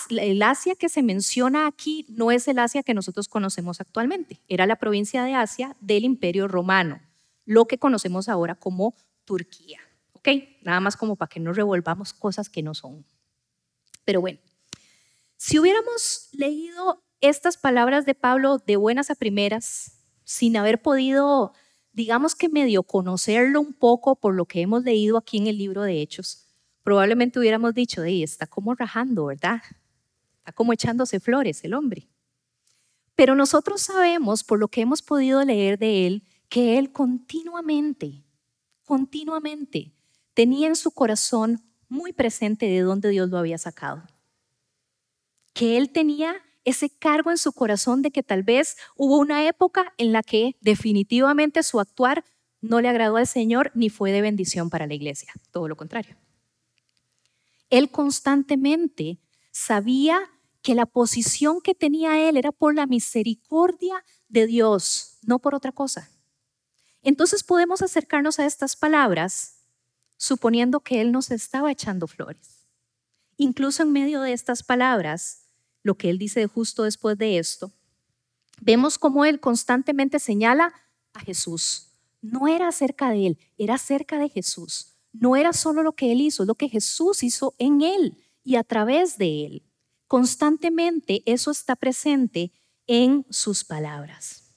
el 0.10 0.42
Asia 0.42 0.76
que 0.76 0.88
se 0.88 1.02
menciona 1.04 1.68
aquí 1.68 2.06
no 2.10 2.32
es 2.32 2.48
el 2.48 2.60
Asia 2.60 2.84
que 2.84 2.94
nosotros 2.94 3.28
conocemos 3.28 3.82
actualmente. 3.82 4.40
Era 4.48 4.66
la 4.66 4.78
provincia 4.78 5.24
de 5.24 5.34
Asia 5.34 5.76
del 5.82 6.06
Imperio 6.06 6.48
Romano, 6.48 7.02
lo 7.46 7.66
que 7.66 7.78
conocemos 7.80 8.30
ahora 8.30 8.56
como 8.56 8.94
Turquía. 9.26 9.80
¿Ok? 10.14 10.30
Nada 10.62 10.80
más 10.80 10.96
como 10.96 11.16
para 11.16 11.30
que 11.30 11.40
no 11.40 11.54
revolvamos 11.54 12.14
cosas 12.14 12.50
que 12.50 12.62
no 12.62 12.74
son. 12.74 13.06
Pero 14.06 14.22
bueno, 14.22 14.40
si 15.38 15.58
hubiéramos 15.60 16.30
leído 16.34 17.02
estas 17.22 17.58
palabras 17.58 18.06
de 18.06 18.16
Pablo 18.16 18.60
de 18.60 18.76
buenas 18.76 19.10
a 19.10 19.16
primeras, 19.16 20.00
sin 20.24 20.56
haber 20.58 20.82
podido 20.82 21.54
digamos 21.94 22.36
que 22.36 22.50
medio 22.50 22.84
conocerlo 22.84 23.62
un 23.62 23.74
poco 23.74 24.16
por 24.16 24.36
lo 24.36 24.46
que 24.46 24.62
hemos 24.62 24.84
leído 24.84 25.18
aquí 25.18 25.38
en 25.38 25.48
el 25.48 25.58
libro 25.58 25.84
de 25.84 26.02
Hechos, 26.02 26.48
probablemente 26.84 27.40
hubiéramos 27.40 27.74
dicho, 27.74 28.02
de 28.02 28.24
está 28.24 28.48
como 28.48 28.74
rajando, 28.76 29.26
¿verdad? 29.26 29.62
Está 30.40 30.52
como 30.52 30.74
echándose 30.74 31.20
flores 31.20 31.64
el 31.64 31.74
hombre. 31.74 32.08
Pero 33.16 33.36
nosotros 33.36 33.82
sabemos, 33.82 34.44
por 34.44 34.60
lo 34.60 34.70
que 34.70 34.82
hemos 34.82 35.02
podido 35.02 35.44
leer 35.44 35.78
de 35.78 36.08
él, 36.08 36.24
que 36.48 36.78
él 36.78 36.92
continuamente, 36.92 38.24
continuamente 38.84 39.94
tenía 40.34 40.68
en 40.68 40.76
su 40.76 40.92
corazón 40.92 41.62
muy 41.90 42.14
presente 42.14 42.66
de 42.68 42.80
dónde 42.80 43.10
Dios 43.10 43.30
lo 43.30 43.38
había 43.38 43.58
sacado. 43.58 44.04
Que 45.54 45.78
él 45.78 45.92
tenía 45.92 46.36
ese 46.66 46.90
cargo 46.90 47.32
en 47.32 47.38
su 47.38 47.52
corazón 47.54 48.02
de 48.02 48.12
que 48.12 48.24
tal 48.24 48.44
vez 48.44 48.78
hubo 48.96 49.18
una 49.18 49.48
época 49.48 49.94
en 49.98 50.12
la 50.12 50.24
que 50.24 50.56
definitivamente 50.62 51.64
su 51.64 51.80
actuar 51.80 52.24
no 52.62 52.82
le 52.82 52.90
agradó 52.90 53.18
al 53.18 53.28
Señor 53.28 53.72
ni 53.74 53.90
fue 53.90 54.12
de 54.12 54.22
bendición 54.22 54.70
para 54.70 54.88
la 54.88 54.94
iglesia, 54.94 55.34
todo 55.52 55.68
lo 55.68 55.78
contrario. 55.78 56.18
Él 57.70 57.90
constantemente 57.90 59.20
sabía 59.52 60.20
que 60.62 60.76
la 60.76 60.86
posición 60.86 61.62
que 61.62 61.74
tenía 61.74 62.28
él 62.28 62.38
era 62.38 62.52
por 62.52 62.76
la 62.76 62.86
misericordia 62.86 64.04
de 64.28 64.46
Dios, 64.46 65.18
no 65.24 65.40
por 65.40 65.56
otra 65.56 65.72
cosa. 65.72 66.10
Entonces 67.02 67.44
podemos 67.44 67.82
acercarnos 67.82 68.40
a 68.40 68.46
estas 68.46 68.76
palabras 68.76 69.60
suponiendo 70.18 70.82
que 70.82 71.00
él 71.00 71.12
nos 71.12 71.32
estaba 71.32 71.72
echando 71.72 72.08
flores. 72.08 72.68
Incluso 73.38 73.84
en 73.84 73.94
medio 73.94 74.22
de 74.22 74.34
estas 74.34 74.64
palabras, 74.64 75.49
lo 75.84 75.96
que 75.96 76.10
él 76.10 76.18
dice 76.18 76.46
justo 76.48 76.84
después 76.84 77.18
de 77.18 77.40
esto, 77.40 77.72
vemos 78.62 78.98
cómo 78.98 79.26
él 79.26 79.40
constantemente 79.40 80.20
señala 80.20 80.74
a 81.14 81.20
Jesús. 81.22 81.90
No 82.22 82.48
era 82.48 82.68
acerca 82.68 83.10
de 83.12 83.28
él, 83.28 83.40
era 83.58 83.76
acerca 83.76 84.20
de 84.20 84.30
Jesús. 84.30 84.96
No 85.12 85.36
era 85.36 85.54
solo 85.54 85.84
lo 85.84 85.94
que 85.94 86.12
él 86.12 86.22
hizo, 86.22 86.46
lo 86.46 86.56
que 86.56 86.70
Jesús 86.70 87.24
hizo 87.24 87.56
en 87.58 87.82
él 87.82 88.18
y 88.44 88.56
a 88.56 88.64
través 88.64 89.18
de 89.18 89.46
él. 89.46 89.64
Constantemente 90.08 91.24
eso 91.26 91.52
está 91.52 91.76
presente 91.76 92.52
en 92.88 93.26
sus 93.30 93.64
palabras. 93.64 94.52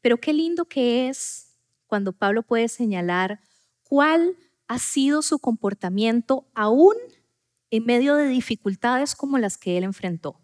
Pero 0.00 0.18
qué 0.18 0.32
lindo 0.32 0.66
que 0.66 1.08
es 1.08 1.52
cuando 1.86 2.12
Pablo 2.12 2.42
puede 2.42 2.68
señalar 2.68 3.40
cuál 3.82 4.36
ha 4.68 4.78
sido 4.78 5.22
su 5.22 5.38
comportamiento 5.38 6.46
aún 6.54 6.94
en 7.70 7.84
medio 7.84 8.14
de 8.14 8.28
dificultades 8.28 9.14
como 9.14 9.38
las 9.38 9.58
que 9.58 9.76
él 9.78 9.84
enfrentó. 9.84 10.40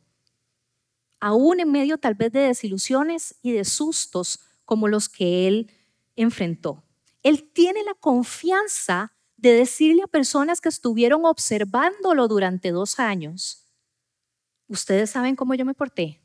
Aún 1.20 1.60
en 1.60 1.70
medio 1.70 1.98
tal 1.98 2.14
vez 2.14 2.32
de 2.32 2.40
desilusiones 2.40 3.36
y 3.42 3.52
de 3.52 3.64
sustos 3.64 4.40
como 4.64 4.88
los 4.88 5.08
que 5.08 5.46
él 5.46 5.70
enfrentó. 6.16 6.82
Él 7.22 7.50
tiene 7.52 7.84
la 7.84 7.94
confianza 7.94 9.12
de 9.36 9.52
decirle 9.52 10.02
a 10.04 10.08
personas 10.08 10.60
que 10.60 10.68
estuvieron 10.68 11.24
observándolo 11.24 12.28
durante 12.28 12.70
dos 12.70 12.98
años, 12.98 13.66
ustedes 14.68 15.10
saben 15.10 15.36
cómo 15.36 15.54
yo 15.54 15.64
me 15.64 15.74
porté. 15.74 16.20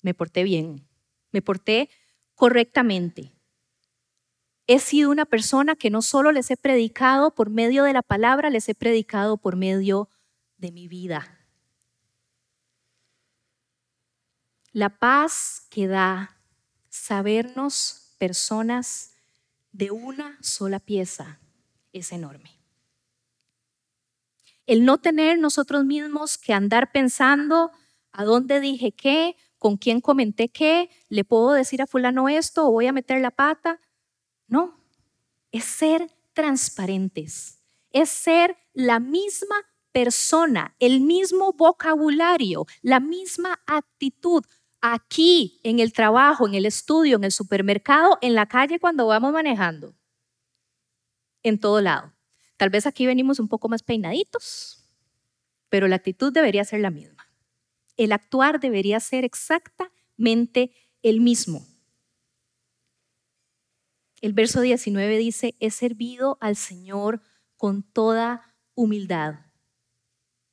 Me 0.00 0.14
porté 0.14 0.42
bien, 0.42 0.88
me 1.30 1.42
porté 1.42 1.88
correctamente. 2.34 3.32
He 4.66 4.78
sido 4.78 5.10
una 5.10 5.26
persona 5.26 5.76
que 5.76 5.90
no 5.90 6.02
solo 6.02 6.32
les 6.32 6.50
he 6.50 6.56
predicado 6.56 7.34
por 7.34 7.50
medio 7.50 7.84
de 7.84 7.92
la 7.92 8.02
palabra, 8.02 8.50
les 8.50 8.68
he 8.68 8.74
predicado 8.74 9.36
por 9.36 9.56
medio 9.56 10.08
de 10.08 10.21
mi 10.70 10.86
vida. 10.86 11.38
La 14.72 14.98
paz 14.98 15.66
que 15.70 15.86
da 15.86 16.38
sabernos 16.88 18.14
personas 18.18 19.14
de 19.72 19.90
una 19.90 20.38
sola 20.42 20.78
pieza 20.78 21.40
es 21.92 22.12
enorme. 22.12 22.58
El 24.66 24.84
no 24.84 24.98
tener 24.98 25.38
nosotros 25.38 25.84
mismos 25.84 26.38
que 26.38 26.52
andar 26.52 26.92
pensando 26.92 27.72
a 28.12 28.24
dónde 28.24 28.60
dije 28.60 28.92
qué, 28.92 29.36
con 29.58 29.76
quién 29.76 30.00
comenté 30.00 30.48
qué, 30.48 30.90
le 31.08 31.24
puedo 31.24 31.52
decir 31.52 31.82
a 31.82 31.86
fulano 31.86 32.28
esto 32.28 32.66
o 32.66 32.72
voy 32.72 32.86
a 32.86 32.92
meter 32.92 33.20
la 33.20 33.30
pata. 33.30 33.80
No, 34.46 34.84
es 35.50 35.64
ser 35.64 36.10
transparentes, 36.32 37.60
es 37.90 38.10
ser 38.10 38.56
la 38.72 39.00
misma 39.00 39.56
persona, 39.92 40.74
el 40.78 41.00
mismo 41.00 41.52
vocabulario, 41.52 42.66
la 42.82 43.00
misma 43.00 43.60
actitud 43.66 44.44
aquí, 44.80 45.60
en 45.62 45.78
el 45.78 45.92
trabajo, 45.92 46.46
en 46.46 46.54
el 46.54 46.66
estudio, 46.66 47.16
en 47.16 47.24
el 47.24 47.32
supermercado, 47.32 48.18
en 48.20 48.34
la 48.34 48.46
calle 48.46 48.80
cuando 48.80 49.06
vamos 49.06 49.32
manejando 49.32 49.94
en 51.42 51.58
todo 51.58 51.80
lado. 51.80 52.12
Tal 52.56 52.70
vez 52.70 52.86
aquí 52.86 53.06
venimos 53.06 53.40
un 53.40 53.48
poco 53.48 53.68
más 53.68 53.82
peinaditos, 53.82 54.84
pero 55.68 55.88
la 55.88 55.96
actitud 55.96 56.32
debería 56.32 56.64
ser 56.64 56.80
la 56.80 56.90
misma. 56.90 57.28
El 57.96 58.12
actuar 58.12 58.60
debería 58.60 59.00
ser 59.00 59.24
exactamente 59.24 60.72
el 61.02 61.20
mismo. 61.20 61.66
El 64.20 64.32
verso 64.32 64.60
19 64.60 65.18
dice, 65.18 65.56
he 65.58 65.70
servido 65.70 66.38
al 66.40 66.56
Señor 66.56 67.20
con 67.56 67.82
toda 67.82 68.54
humildad. 68.74 69.51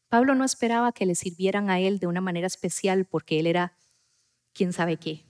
Pablo 0.09 0.35
no 0.35 0.43
esperaba 0.43 0.91
que 0.91 1.05
le 1.05 1.15
sirvieran 1.15 1.69
a 1.69 1.79
él 1.79 1.99
de 1.99 2.07
una 2.07 2.21
manera 2.21 2.47
especial 2.47 3.05
porque 3.05 3.39
él 3.39 3.47
era 3.47 3.77
quién 4.53 4.73
sabe 4.73 4.97
qué, 4.97 5.25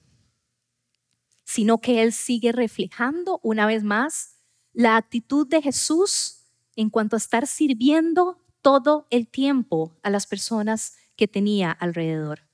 sino 1.43 1.79
que 1.79 2.01
él 2.01 2.13
sigue 2.13 2.51
reflejando 2.51 3.39
una 3.43 3.65
vez 3.65 3.83
más 3.83 4.37
la 4.71 4.95
actitud 4.95 5.47
de 5.47 5.61
Jesús 5.61 6.45
en 6.75 6.89
cuanto 6.89 7.15
a 7.15 7.17
estar 7.17 7.47
sirviendo 7.47 8.37
todo 8.61 9.07
el 9.09 9.27
tiempo 9.27 9.97
a 10.03 10.09
las 10.09 10.27
personas 10.27 10.95
que 11.15 11.27
tenía 11.27 11.71
alrededor. 11.71 12.47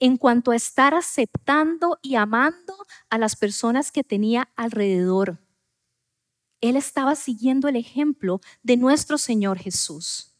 En 0.00 0.16
cuanto 0.16 0.50
a 0.50 0.56
estar 0.56 0.94
aceptando 0.94 1.98
y 2.02 2.16
amando 2.16 2.74
a 3.08 3.18
las 3.18 3.36
personas 3.36 3.92
que 3.92 4.02
tenía 4.02 4.50
alrededor. 4.56 5.38
Él 6.60 6.76
estaba 6.76 7.14
siguiendo 7.14 7.68
el 7.68 7.76
ejemplo 7.76 8.40
de 8.62 8.76
nuestro 8.76 9.18
Señor 9.18 9.58
Jesús. 9.58 10.31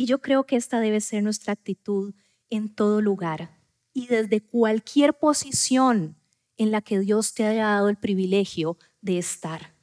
Y 0.00 0.06
yo 0.06 0.22
creo 0.22 0.46
que 0.46 0.56
esta 0.56 0.80
debe 0.80 1.02
ser 1.02 1.22
nuestra 1.22 1.52
actitud 1.52 2.14
en 2.48 2.74
todo 2.74 3.02
lugar 3.02 3.58
y 3.92 4.06
desde 4.06 4.40
cualquier 4.40 5.12
posición 5.12 6.16
en 6.56 6.70
la 6.70 6.80
que 6.80 6.98
Dios 7.00 7.34
te 7.34 7.44
haya 7.44 7.66
dado 7.66 7.90
el 7.90 7.98
privilegio 7.98 8.78
de 9.02 9.18
estar 9.18 9.74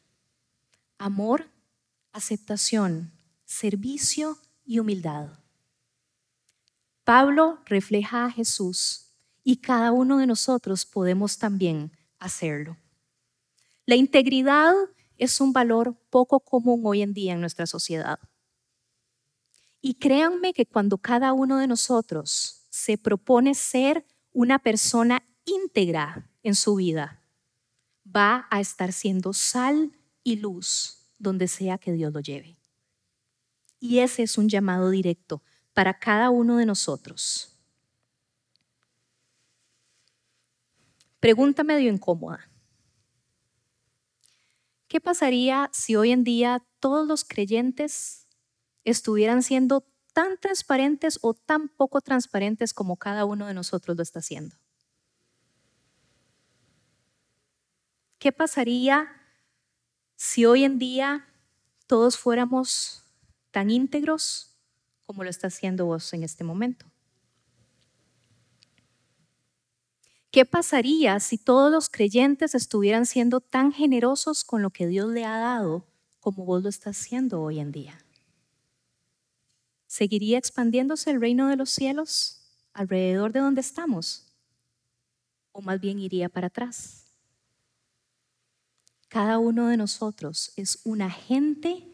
amor, 0.98 1.52
aceptación, 2.14 3.12
servicio 3.46 4.40
y 4.66 4.80
humildad. 4.80 5.38
Pablo 7.04 7.60
refleja 7.68 8.26
a 8.26 8.32
Jesús 8.32 9.12
y 9.44 9.58
cada 9.58 9.92
uno 9.92 10.18
de 10.18 10.26
nosotros 10.26 10.84
podemos 10.88 11.38
también 11.38 11.92
hacerlo. 12.18 12.76
La 13.86 13.96
integridad 13.96 14.74
es 15.20 15.40
un 15.40 15.54
valor 15.54 15.96
poco 16.10 16.40
común 16.40 16.82
hoy 16.86 17.04
en 17.04 17.14
día 17.14 17.34
en 17.34 17.40
nuestra 17.40 17.68
sociedad. 17.68 18.18
Y 19.82 19.96
créanme 19.96 20.54
que 20.54 20.66
cuando 20.66 20.98
cada 20.98 21.34
uno 21.34 21.58
de 21.58 21.68
nosotros 21.68 22.66
se 22.70 22.98
propone 22.98 23.56
ser 23.56 24.06
una 24.32 24.60
persona 24.60 25.24
íntegra 25.46 26.30
en 26.44 26.56
su 26.56 26.76
vida, 26.76 27.22
va 28.06 28.48
a 28.50 28.60
estar 28.60 28.94
siendo 28.94 29.34
sal 29.34 29.92
y 30.24 30.38
luz 30.38 31.08
donde 31.18 31.48
sea 31.48 31.78
que 31.78 31.92
Dios 31.92 32.14
lo 32.14 32.20
lleve. 32.20 32.58
Y 33.80 34.00
ese 34.00 34.24
es 34.24 34.38
un 34.38 34.50
llamado 34.50 34.90
directo 34.90 35.44
para 35.74 35.98
cada 36.00 36.30
uno 36.30 36.58
de 36.58 36.66
nosotros. 36.66 37.54
Pregunta 41.20 41.64
medio 41.64 41.92
incómoda. 41.92 42.50
¿Qué 44.88 45.02
pasaría 45.02 45.70
si 45.74 45.96
hoy 45.96 46.12
en 46.12 46.24
día 46.24 46.64
todos 46.80 47.08
los 47.08 47.26
creyentes 47.26 48.27
estuvieran 48.92 49.44
siendo 49.44 49.86
tan 50.14 50.38
transparentes 50.40 51.20
o 51.22 51.34
tan 51.34 51.68
poco 51.68 52.02
transparentes 52.02 52.74
como 52.74 52.98
cada 52.98 53.26
uno 53.26 53.46
de 53.46 53.54
nosotros 53.54 53.96
lo 53.98 54.04
está 54.04 54.20
haciendo? 54.20 54.56
¿Qué 58.18 58.32
pasaría 58.32 59.08
si 60.16 60.46
hoy 60.46 60.64
en 60.64 60.80
día 60.80 61.28
todos 61.86 62.18
fuéramos 62.18 63.04
tan 63.52 63.70
íntegros 63.70 64.58
como 65.06 65.24
lo 65.24 65.30
está 65.30 65.48
haciendo 65.48 65.86
vos 65.86 66.12
en 66.14 66.24
este 66.24 66.44
momento? 66.44 66.86
¿Qué 70.32 70.46
pasaría 70.46 71.20
si 71.20 71.38
todos 71.38 71.72
los 71.72 71.90
creyentes 71.90 72.56
estuvieran 72.56 73.06
siendo 73.06 73.40
tan 73.40 73.72
generosos 73.72 74.44
con 74.44 74.62
lo 74.62 74.72
que 74.72 74.88
Dios 74.88 75.10
le 75.10 75.26
ha 75.26 75.38
dado 75.38 75.86
como 76.20 76.46
vos 76.46 76.64
lo 76.64 76.70
estás 76.70 77.00
haciendo 77.00 77.42
hoy 77.42 77.60
en 77.60 77.72
día? 77.72 78.07
¿Seguiría 79.88 80.38
expandiéndose 80.38 81.10
el 81.12 81.20
reino 81.20 81.48
de 81.48 81.56
los 81.56 81.70
cielos 81.70 82.42
alrededor 82.74 83.32
de 83.32 83.40
donde 83.40 83.62
estamos? 83.62 84.28
¿O 85.52 85.62
más 85.62 85.80
bien 85.80 86.00
iría 86.00 86.30
para 86.30 86.48
atrás? 86.48 87.08
cada 89.08 89.40
uno 89.40 89.68
de 89.68 89.78
nosotros 89.78 90.52
es 90.58 90.80
un 90.84 91.02
agente 91.02 91.88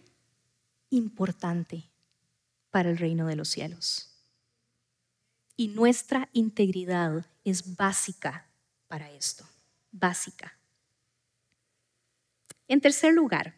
importante 0.90 1.90
para 2.72 2.90
el 2.90 2.98
reino 2.98 3.28
de 3.28 3.36
los 3.36 3.50
cielos. 3.50 4.10
Y 5.56 5.68
nuestra 5.70 6.30
integridad 6.34 7.26
es 7.44 7.76
básica 7.76 8.48
para 8.88 9.12
esto, 9.12 9.46
básica. 9.92 10.58
En 12.68 12.82
tercer 12.82 13.14
lugar, 13.14 13.56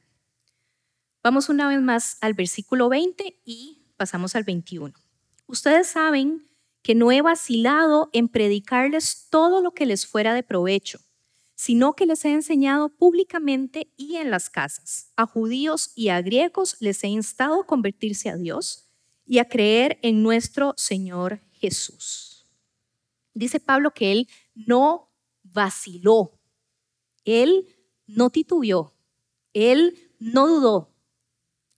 vamos 1.23 1.47
una 1.47 1.67
vez 1.69 1.81
más 1.81 2.17
al 2.19 2.33
versículo 2.33 2.89
20 2.89 3.41
y 3.45 3.74
pasamos 3.95 4.35
al 4.35 4.43
21. 4.43 4.93
Ustedes 5.47 5.87
saben 5.87 6.47
que 6.81 6.95
no 6.95 7.11
he 7.11 7.21
vacilado 7.21 8.09
en 8.13 8.27
predicarles 8.27 9.27
todo 9.29 9.61
lo 9.61 9.71
que 9.73 9.85
les 9.85 10.05
fuera 10.05 10.33
de 10.33 10.43
provecho, 10.43 10.99
sino 11.55 11.93
que 11.93 12.05
les 12.05 12.23
he 12.25 12.31
enseñado 12.31 12.89
públicamente 12.89 13.91
y 13.97 14.17
en 14.17 14.29
las 14.29 14.49
casas. 14.49 15.11
A 15.15 15.25
judíos 15.25 15.91
y 15.95 16.09
a 16.09 16.21
griegos 16.21 16.77
les 16.79 17.03
he 17.03 17.07
instado 17.07 17.61
a 17.61 17.65
convertirse 17.65 18.29
a 18.29 18.35
Dios 18.35 18.87
y 19.25 19.39
a 19.39 19.49
creer 19.49 19.97
en 20.01 20.21
nuestro 20.21 20.73
Señor 20.77 21.41
Jesús. 21.53 22.45
Dice 23.33 23.59
Pablo 23.59 23.91
que 23.91 24.11
él 24.11 24.29
no 24.53 25.11
vaciló, 25.43 26.39
él 27.23 27.67
no 28.05 28.29
titubeó, 28.29 28.93
él 29.53 29.97
no 30.19 30.47
dudó. 30.47 30.94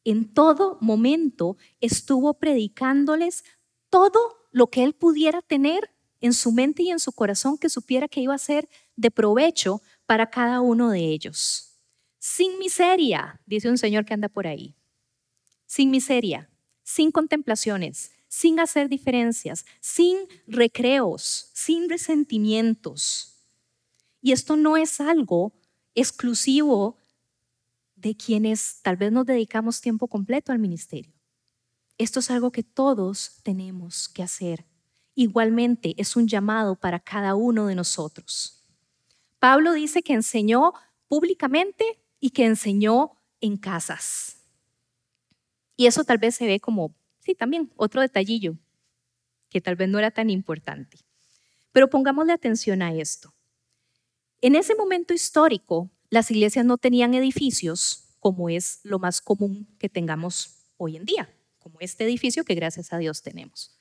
En 0.09 0.33
todo 0.33 0.77
momento 0.79 1.57
estuvo 1.81 2.35
predicándoles 2.35 3.43
todo 3.89 4.47
lo 4.51 4.67
que 4.67 4.85
él 4.85 4.93
pudiera 4.93 5.41
tener 5.41 5.91
en 6.21 6.31
su 6.31 6.53
mente 6.53 6.83
y 6.83 6.91
en 6.91 6.99
su 6.99 7.11
corazón 7.11 7.57
que 7.57 7.67
supiera 7.67 8.07
que 8.07 8.21
iba 8.21 8.33
a 8.33 8.37
ser 8.37 8.69
de 8.95 9.11
provecho 9.11 9.81
para 10.05 10.29
cada 10.29 10.61
uno 10.61 10.91
de 10.91 11.01
ellos. 11.01 11.73
Sin 12.19 12.57
miseria, 12.57 13.41
dice 13.45 13.67
un 13.67 13.77
señor 13.77 14.05
que 14.05 14.13
anda 14.13 14.29
por 14.29 14.47
ahí. 14.47 14.75
Sin 15.65 15.91
miseria, 15.91 16.49
sin 16.83 17.11
contemplaciones, 17.11 18.13
sin 18.29 18.61
hacer 18.61 18.87
diferencias, 18.87 19.65
sin 19.81 20.19
recreos, 20.47 21.51
sin 21.51 21.89
resentimientos. 21.89 23.43
Y 24.21 24.31
esto 24.31 24.55
no 24.55 24.77
es 24.77 25.01
algo 25.01 25.51
exclusivo 25.95 26.95
de 27.97 28.15
quienes 28.15 28.81
tal 28.83 28.95
vez 28.95 29.11
nos 29.11 29.25
dedicamos 29.25 29.81
tiempo 29.81 30.07
completo 30.07 30.51
al 30.51 30.59
ministerio. 30.59 31.11
Esto 31.97 32.19
es 32.19 32.29
algo 32.29 32.51
que 32.51 32.63
todos 32.63 33.41
tenemos 33.43 34.07
que 34.07 34.21
hacer. 34.21 34.65
Igualmente 35.15 35.95
es 35.97 36.15
un 36.15 36.27
llamado 36.27 36.75
para 36.75 36.99
cada 36.99 37.33
uno 37.33 37.65
de 37.65 37.75
nosotros. 37.75 38.63
Pablo 39.39 39.73
dice 39.73 40.03
que 40.03 40.13
enseñó 40.13 40.73
públicamente 41.07 41.99
y 42.19 42.29
que 42.29 42.45
enseñó 42.45 43.13
en 43.41 43.57
casas. 43.57 44.37
Y 45.75 45.87
eso 45.87 46.03
tal 46.03 46.19
vez 46.19 46.35
se 46.35 46.45
ve 46.45 46.59
como, 46.59 46.95
sí, 47.19 47.33
también 47.33 47.71
otro 47.75 48.01
detallillo, 48.01 48.57
que 49.49 49.59
tal 49.59 49.75
vez 49.75 49.89
no 49.89 49.97
era 49.97 50.11
tan 50.11 50.29
importante. 50.29 50.99
Pero 51.71 51.89
pongámosle 51.89 52.33
atención 52.33 52.83
a 52.83 52.93
esto. 52.93 53.33
En 54.39 54.55
ese 54.55 54.75
momento 54.75 55.15
histórico, 55.15 55.89
las 56.09 56.31
iglesias 56.31 56.65
no 56.65 56.77
tenían 56.77 57.13
edificios 57.13 58.03
como 58.19 58.49
es 58.49 58.79
lo 58.83 58.99
más 58.99 59.21
común 59.21 59.67
que 59.79 59.89
tengamos 59.89 60.55
hoy 60.77 60.97
en 60.97 61.05
día, 61.05 61.29
como 61.59 61.79
este 61.79 62.03
edificio 62.03 62.43
que 62.43 62.55
gracias 62.55 62.93
a 62.93 62.97
Dios 62.97 63.21
tenemos. 63.21 63.77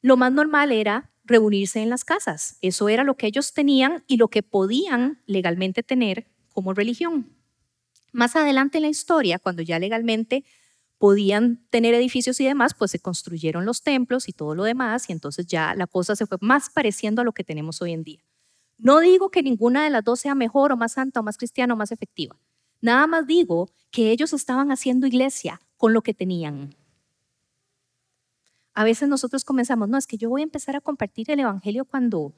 Lo 0.00 0.16
más 0.16 0.32
normal 0.32 0.72
era 0.72 1.10
reunirse 1.24 1.80
en 1.82 1.90
las 1.90 2.04
casas. 2.04 2.56
Eso 2.62 2.88
era 2.88 3.04
lo 3.04 3.16
que 3.16 3.26
ellos 3.26 3.52
tenían 3.52 4.04
y 4.06 4.16
lo 4.16 4.28
que 4.28 4.42
podían 4.42 5.22
legalmente 5.26 5.82
tener 5.82 6.26
como 6.48 6.72
religión. 6.72 7.32
Más 8.12 8.36
adelante 8.36 8.78
en 8.78 8.82
la 8.82 8.88
historia, 8.88 9.38
cuando 9.38 9.62
ya 9.62 9.78
legalmente 9.78 10.44
podían 10.98 11.64
tener 11.70 11.94
edificios 11.94 12.40
y 12.40 12.44
demás, 12.44 12.74
pues 12.74 12.90
se 12.90 12.98
construyeron 12.98 13.64
los 13.64 13.82
templos 13.82 14.28
y 14.28 14.32
todo 14.32 14.54
lo 14.54 14.64
demás, 14.64 15.08
y 15.08 15.12
entonces 15.12 15.46
ya 15.46 15.74
la 15.74 15.86
cosa 15.86 16.16
se 16.16 16.26
fue 16.26 16.38
más 16.40 16.70
pareciendo 16.70 17.22
a 17.22 17.24
lo 17.24 17.32
que 17.32 17.44
tenemos 17.44 17.80
hoy 17.82 17.92
en 17.92 18.02
día. 18.02 18.27
No 18.78 19.00
digo 19.00 19.30
que 19.30 19.42
ninguna 19.42 19.84
de 19.84 19.90
las 19.90 20.04
dos 20.04 20.20
sea 20.20 20.34
mejor 20.34 20.72
o 20.72 20.76
más 20.76 20.92
santa 20.92 21.20
o 21.20 21.22
más 21.22 21.36
cristiana 21.36 21.74
o 21.74 21.76
más 21.76 21.90
efectiva. 21.90 22.36
Nada 22.80 23.06
más 23.08 23.26
digo 23.26 23.68
que 23.90 24.12
ellos 24.12 24.32
estaban 24.32 24.70
haciendo 24.70 25.06
iglesia 25.06 25.60
con 25.76 25.92
lo 25.92 26.02
que 26.02 26.14
tenían. 26.14 26.74
A 28.74 28.84
veces 28.84 29.08
nosotros 29.08 29.44
comenzamos, 29.44 29.88
no, 29.88 29.98
es 29.98 30.06
que 30.06 30.16
yo 30.16 30.30
voy 30.30 30.42
a 30.42 30.44
empezar 30.44 30.76
a 30.76 30.80
compartir 30.80 31.28
el 31.32 31.40
Evangelio 31.40 31.84
cuando 31.84 32.32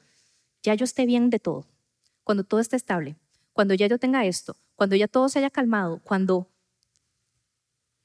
ya 0.62 0.74
yo 0.74 0.85
esté 0.85 1.05
bien 1.05 1.29
de 1.29 1.38
todo, 1.38 1.66
cuando 2.24 2.44
todo 2.44 2.61
esté 2.61 2.76
estable, 2.76 3.16
cuando 3.53 3.74
ya 3.74 3.87
yo 3.87 3.98
tenga 3.98 4.24
esto, 4.24 4.57
cuando 4.76 4.96
ya 4.96 5.09
todo 5.09 5.29
se 5.29 5.38
haya 5.38 5.50
calmado, 5.50 6.00
cuando... 6.03 6.48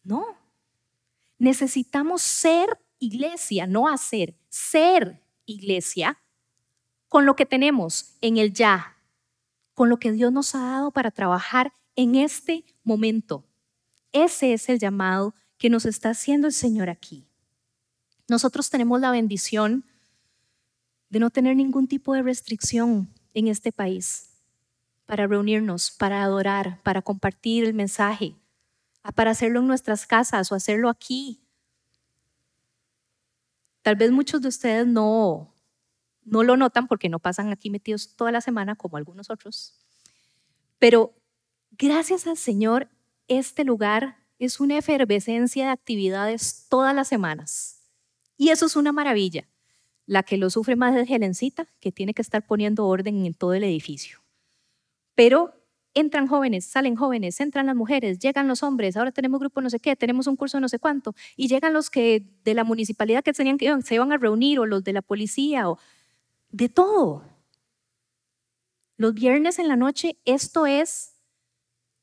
No, 0.04 0.26
necesitamos 1.40 2.22
ser 2.22 2.78
iglesia, 3.00 3.66
no 3.66 3.88
hacer, 3.88 4.36
ser 4.50 5.22
iglesia 5.46 6.20
con 7.16 7.26
lo 7.26 7.38
que 7.38 7.46
tenemos 7.46 8.18
en 8.20 8.36
el 8.36 8.52
ya, 8.52 8.98
con 9.74 9.88
lo 9.88 10.00
que 10.00 10.12
Dios 10.12 10.34
nos 10.34 10.54
ha 10.54 10.60
dado 10.60 10.92
para 10.92 11.12
trabajar 11.12 11.72
en 11.96 12.16
este 12.16 12.66
momento. 12.84 13.46
Ese 14.12 14.52
es 14.52 14.68
el 14.68 14.80
llamado 14.80 15.34
que 15.58 15.70
nos 15.70 15.86
está 15.86 16.10
haciendo 16.10 16.48
el 16.48 16.52
Señor 16.52 16.90
aquí. 16.90 17.26
Nosotros 18.28 18.70
tenemos 18.70 19.00
la 19.00 19.12
bendición 19.12 19.86
de 21.10 21.20
no 21.20 21.30
tener 21.30 21.56
ningún 21.56 21.88
tipo 21.88 22.14
de 22.14 22.22
restricción 22.22 23.08
en 23.34 23.48
este 23.48 23.72
país 23.72 24.32
para 25.06 25.26
reunirnos, 25.26 25.92
para 25.92 26.22
adorar, 26.22 26.82
para 26.84 27.02
compartir 27.02 27.64
el 27.64 27.74
mensaje, 27.74 28.36
para 29.16 29.32
hacerlo 29.32 29.62
en 29.62 29.68
nuestras 29.68 30.06
casas 30.06 30.52
o 30.52 30.56
hacerlo 30.56 30.90
aquí. 30.90 31.40
Tal 33.84 33.96
vez 33.96 34.12
muchos 34.12 34.42
de 34.42 34.50
ustedes 34.50 34.86
no, 34.86 35.55
no 36.26 36.44
lo 36.44 36.58
notan 36.58 36.88
porque 36.88 37.08
no 37.08 37.20
pasan 37.20 37.50
aquí 37.50 37.70
metidos 37.70 38.16
toda 38.16 38.32
la 38.32 38.42
semana 38.42 38.76
como 38.76 38.98
algunos 38.98 39.30
otros, 39.30 39.80
pero 40.80 41.14
gracias 41.78 42.28
al 42.28 42.38
Señor, 42.38 42.90
este 43.28 43.64
lugar 43.64 44.18
es 44.40 44.60
una 44.60 44.78
efervescencia 44.78 45.66
de 45.66 45.72
actividades 45.72 46.68
todas 46.70 46.94
las 46.94 47.08
semanas. 47.08 47.82
Y 48.38 48.50
eso 48.50 48.66
es 48.66 48.76
una 48.76 48.92
maravilla. 48.92 49.48
La 50.06 50.24
que 50.24 50.38
lo 50.38 50.50
sufre 50.50 50.76
más 50.76 50.96
es 50.96 51.10
Helencita, 51.10 51.68
que 51.80 51.92
tiene 51.92 52.14
que 52.14 52.22
estar 52.22 52.46
poniendo 52.46 52.86
orden 52.86 53.26
en 53.26 53.34
todo 53.34 53.54
el 53.54 53.64
edificio. 53.64 54.20
Pero 55.16 55.54
entran 55.94 56.28
jóvenes, 56.28 56.66
salen 56.66 56.96
jóvenes, 56.96 57.40
entran 57.40 57.68
las 57.68 57.76
mujeres, 57.76 58.20
llegan 58.20 58.50
los 58.50 58.62
hombres, 58.64 58.98
ahora 58.98 59.14
tenemos 59.14 59.40
grupo 59.40 59.62
no 59.62 59.70
sé 59.70 59.80
qué, 59.80 59.96
tenemos 59.96 60.28
un 60.28 60.36
curso 60.36 60.60
no 60.60 60.68
sé 60.68 60.78
cuánto, 60.78 61.16
y 61.38 61.48
llegan 61.48 61.72
los 61.72 61.90
que 61.90 62.22
de 62.44 62.54
la 62.54 62.66
municipalidad 62.66 63.24
que 63.24 63.32
tenían 63.32 63.58
que 63.58 63.82
se 63.82 63.96
iban 63.96 64.12
a 64.12 64.18
reunir, 64.18 64.60
o 64.60 64.66
los 64.66 64.84
de 64.84 64.92
la 64.92 65.02
policía, 65.02 65.70
o 65.70 65.80
de 66.56 66.70
todo. 66.70 67.24
Los 68.96 69.14
viernes 69.14 69.60
en 69.60 69.68
la 69.68 69.76
noche, 69.76 70.18
esto 70.24 70.66
es 70.66 71.16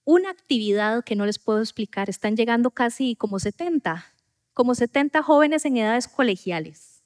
una 0.04 0.28
actividad 0.28 1.02
que 1.04 1.16
no 1.16 1.24
les 1.24 1.38
puedo 1.38 1.60
explicar. 1.60 2.10
Están 2.10 2.36
llegando 2.36 2.70
casi 2.70 3.16
como 3.16 3.38
70, 3.38 4.04
como 4.52 4.74
70 4.74 5.22
jóvenes 5.22 5.64
en 5.64 5.78
edades 5.78 6.06
colegiales. 6.06 7.02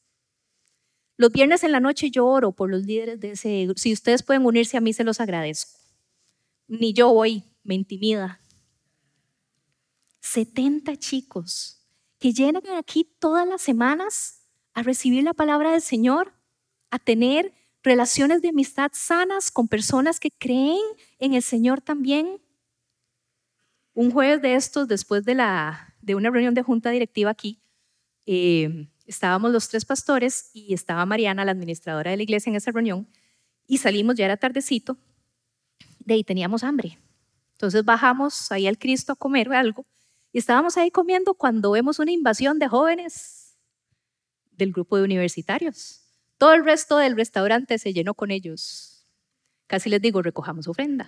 Los 1.16 1.30
viernes 1.30 1.62
en 1.62 1.70
la 1.70 1.78
noche 1.78 2.10
yo 2.10 2.26
oro 2.26 2.50
por 2.50 2.68
los 2.68 2.84
líderes 2.84 3.20
de 3.20 3.30
ese. 3.32 3.68
Si 3.76 3.92
ustedes 3.92 4.24
pueden 4.24 4.44
unirse 4.44 4.76
a 4.76 4.80
mí, 4.80 4.92
se 4.92 5.04
los 5.04 5.20
agradezco. 5.20 5.78
Ni 6.66 6.92
yo 6.94 7.12
voy, 7.12 7.44
me 7.62 7.76
intimida. 7.76 8.40
70 10.20 10.96
chicos 10.96 11.86
que 12.18 12.32
llegan 12.32 12.66
aquí 12.76 13.04
todas 13.20 13.46
las 13.46 13.62
semanas 13.62 14.42
a 14.74 14.82
recibir 14.82 15.22
la 15.22 15.32
palabra 15.32 15.70
del 15.70 15.80
Señor, 15.80 16.35
a 16.90 16.98
tener 16.98 17.52
relaciones 17.82 18.42
de 18.42 18.48
amistad 18.48 18.90
sanas 18.92 19.50
con 19.50 19.68
personas 19.68 20.18
que 20.18 20.30
creen 20.30 20.82
en 21.18 21.34
el 21.34 21.42
Señor 21.42 21.80
también 21.80 22.40
un 23.96 24.10
jueves 24.10 24.42
de 24.42 24.54
estos, 24.54 24.86
después 24.88 25.24
de, 25.24 25.34
la, 25.34 25.94
de 26.02 26.14
una 26.14 26.30
reunión 26.30 26.52
de 26.52 26.62
junta 26.62 26.90
directiva 26.90 27.30
aquí, 27.30 27.62
eh, 28.26 28.88
estábamos 29.06 29.52
los 29.52 29.68
tres 29.68 29.86
pastores 29.86 30.50
y 30.52 30.74
estaba 30.74 31.06
Mariana, 31.06 31.46
la 31.46 31.52
administradora 31.52 32.10
de 32.10 32.18
la 32.18 32.22
iglesia, 32.22 32.50
en 32.50 32.56
esa 32.56 32.72
reunión, 32.72 33.08
y 33.66 33.78
salimos, 33.78 34.16
ya 34.16 34.26
era 34.26 34.36
tardecito, 34.36 34.98
de 36.00 36.14
ahí 36.14 36.24
teníamos 36.24 36.62
hambre. 36.62 36.98
Entonces 37.52 37.84
bajamos 37.84 38.52
ahí 38.52 38.66
al 38.66 38.78
Cristo 38.78 39.12
a 39.12 39.16
comer 39.16 39.50
algo, 39.54 39.86
y 40.30 40.38
estábamos 40.38 40.76
ahí 40.76 40.90
comiendo 40.90 41.32
cuando 41.32 41.70
vemos 41.70 41.98
una 41.98 42.12
invasión 42.12 42.58
de 42.58 42.68
jóvenes 42.68 43.56
del 44.50 44.72
grupo 44.72 44.98
de 44.98 45.04
universitarios. 45.04 46.05
Todo 46.38 46.52
el 46.52 46.64
resto 46.64 46.98
del 46.98 47.16
restaurante 47.16 47.78
se 47.78 47.92
llenó 47.92 48.14
con 48.14 48.30
ellos. 48.30 49.06
Casi 49.66 49.88
les 49.88 50.00
digo, 50.00 50.22
recojamos 50.22 50.68
ofrenda. 50.68 51.06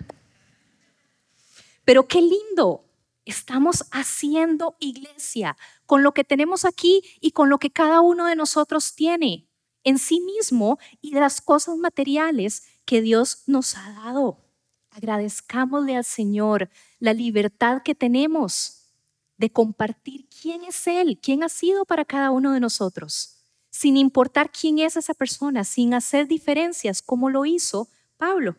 Pero 1.84 2.08
qué 2.08 2.20
lindo, 2.20 2.84
estamos 3.24 3.84
haciendo 3.92 4.76
iglesia 4.80 5.56
con 5.86 6.02
lo 6.02 6.12
que 6.12 6.24
tenemos 6.24 6.64
aquí 6.64 7.02
y 7.20 7.32
con 7.32 7.50
lo 7.50 7.58
que 7.58 7.70
cada 7.70 8.00
uno 8.00 8.26
de 8.26 8.36
nosotros 8.36 8.94
tiene 8.94 9.48
en 9.84 9.98
sí 9.98 10.20
mismo 10.20 10.78
y 11.00 11.12
de 11.12 11.20
las 11.20 11.40
cosas 11.40 11.76
materiales 11.76 12.64
que 12.84 13.00
Dios 13.00 13.44
nos 13.46 13.76
ha 13.76 13.92
dado. 13.92 14.44
agradezcámosle 14.90 15.96
al 15.96 16.04
Señor 16.04 16.70
la 16.98 17.12
libertad 17.12 17.82
que 17.84 17.94
tenemos 17.94 18.88
de 19.36 19.50
compartir 19.50 20.28
quién 20.28 20.64
es 20.64 20.86
Él, 20.88 21.20
quién 21.22 21.44
ha 21.44 21.48
sido 21.48 21.84
para 21.84 22.04
cada 22.04 22.30
uno 22.32 22.52
de 22.52 22.60
nosotros, 22.60 23.37
sin 23.78 23.96
importar 23.96 24.50
quién 24.50 24.80
es 24.80 24.96
esa 24.96 25.14
persona, 25.14 25.62
sin 25.62 25.94
hacer 25.94 26.26
diferencias 26.26 27.00
como 27.00 27.30
lo 27.30 27.46
hizo 27.46 27.88
Pablo. 28.16 28.56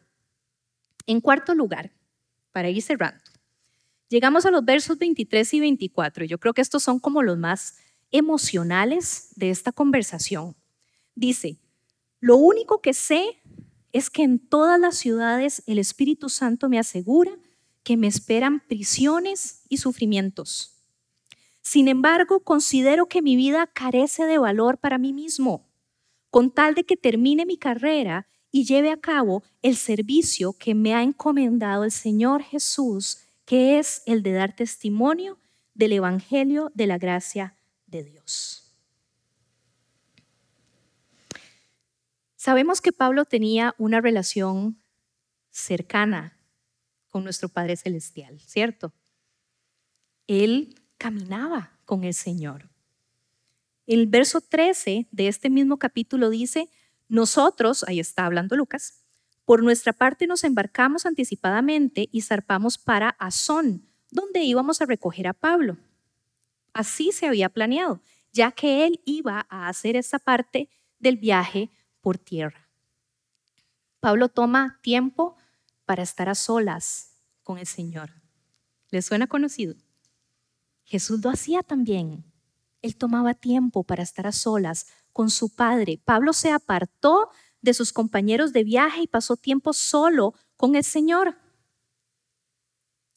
En 1.08 1.20
cuarto 1.20 1.54
lugar, 1.54 1.92
para 2.54 2.70
ir 2.70 2.82
cerrando, 2.82 3.22
llegamos 4.08 4.46
a 4.46 4.52
los 4.52 4.64
versos 4.64 4.98
23 4.98 5.56
y 5.56 5.60
24. 5.60 6.24
Yo 6.24 6.40
creo 6.40 6.54
que 6.54 6.62
estos 6.62 6.84
son 6.84 7.00
como 7.00 7.22
los 7.22 7.38
más 7.38 7.76
emocionales 8.12 9.34
de 9.36 9.50
esta 9.50 9.74
conversación. 9.74 10.56
Dice, 11.16 11.60
lo 12.22 12.38
único 12.38 12.80
que 12.80 12.94
sé 12.94 13.42
es 13.92 14.10
que 14.10 14.24
en 14.24 14.40
todas 14.40 14.80
las 14.80 14.96
ciudades 14.96 15.64
el 15.68 15.80
Espíritu 15.80 16.30
Santo 16.30 16.70
me 16.70 16.80
asegura 16.80 17.38
que 17.84 17.98
me 17.98 18.08
esperan 18.08 18.62
prisiones 18.70 19.64
y 19.68 19.80
sufrimientos. 19.80 20.79
Sin 21.70 21.88
embargo, 21.88 22.40
considero 22.40 23.06
que 23.06 23.22
mi 23.22 23.36
vida 23.36 23.68
carece 23.68 24.26
de 24.26 24.40
valor 24.40 24.80
para 24.80 24.98
mí 24.98 25.14
mismo, 25.14 25.70
con 26.32 26.50
tal 26.50 26.74
de 26.74 26.84
que 26.84 26.98
termine 26.98 27.46
mi 27.46 27.58
carrera 27.58 28.28
y 28.50 28.66
lleve 28.66 28.90
a 28.90 29.00
cabo 29.00 29.44
el 29.62 29.76
servicio 29.76 30.54
que 30.54 30.74
me 30.74 30.96
ha 30.96 31.04
encomendado 31.04 31.84
el 31.84 31.92
Señor 31.92 32.42
Jesús, 32.42 33.20
que 33.46 33.78
es 33.78 34.02
el 34.08 34.24
de 34.24 34.32
dar 34.32 34.56
testimonio 34.56 35.38
del 35.76 35.94
Evangelio 35.94 36.72
de 36.74 36.88
la 36.88 36.98
gracia 36.98 37.56
de 37.86 38.04
Dios. 38.04 38.74
Sabemos 42.36 42.82
que 42.82 42.94
Pablo 42.94 43.26
tenía 43.26 43.76
una 43.78 44.02
relación 44.02 44.82
cercana 45.52 46.36
con 47.10 47.24
nuestro 47.24 47.48
Padre 47.48 47.76
Celestial, 47.78 48.40
¿cierto? 48.40 48.92
Él 50.26 50.79
caminaba 51.00 51.72
con 51.86 52.04
el 52.04 52.14
Señor. 52.14 52.70
El 53.88 54.06
verso 54.06 54.42
13 54.42 55.08
de 55.10 55.28
este 55.28 55.50
mismo 55.50 55.80
capítulo 55.80 56.30
dice, 56.30 56.70
nosotros, 57.08 57.84
ahí 57.88 58.00
está 58.00 58.28
hablando 58.28 58.56
Lucas, 58.56 59.02
por 59.46 59.64
nuestra 59.64 59.94
parte 59.94 60.28
nos 60.28 60.44
embarcamos 60.44 61.08
anticipadamente 61.08 62.08
y 62.12 62.22
zarpamos 62.22 62.78
para 62.78 63.10
Azón, 63.18 63.90
donde 64.12 64.44
íbamos 64.44 64.80
a 64.80 64.86
recoger 64.86 65.28
a 65.28 65.34
Pablo. 65.34 65.78
Así 66.72 67.12
se 67.12 67.26
había 67.26 67.50
planeado, 67.50 68.04
ya 68.32 68.52
que 68.52 68.86
él 68.86 69.02
iba 69.06 69.48
a 69.50 69.68
hacer 69.68 69.96
esa 69.96 70.20
parte 70.20 70.70
del 71.00 71.18
viaje 71.18 71.72
por 72.02 72.20
tierra. 72.20 72.70
Pablo 74.00 74.30
toma 74.30 74.80
tiempo 74.84 75.36
para 75.86 76.04
estar 76.04 76.30
a 76.30 76.36
solas 76.36 77.16
con 77.42 77.58
el 77.58 77.66
Señor. 77.66 78.12
¿Le 78.92 79.02
suena 79.02 79.26
conocido? 79.26 79.76
Jesús 80.90 81.24
lo 81.24 81.30
hacía 81.30 81.62
también. 81.62 82.26
Él 82.82 82.96
tomaba 82.96 83.36
tiempo 83.36 83.84
para 83.84 84.02
estar 84.02 84.26
a 84.26 84.32
solas 84.32 84.88
con 85.14 85.30
su 85.30 85.50
Padre. 85.50 86.02
Pablo 86.04 86.34
se 86.34 86.52
apartó 86.52 87.30
de 87.62 87.76
sus 87.76 87.94
compañeros 87.94 88.54
de 88.54 88.64
viaje 88.64 89.04
y 89.04 89.08
pasó 89.08 89.38
tiempo 89.38 89.72
solo 89.74 90.34
con 90.58 90.76
el 90.76 90.84
Señor. 90.84 91.38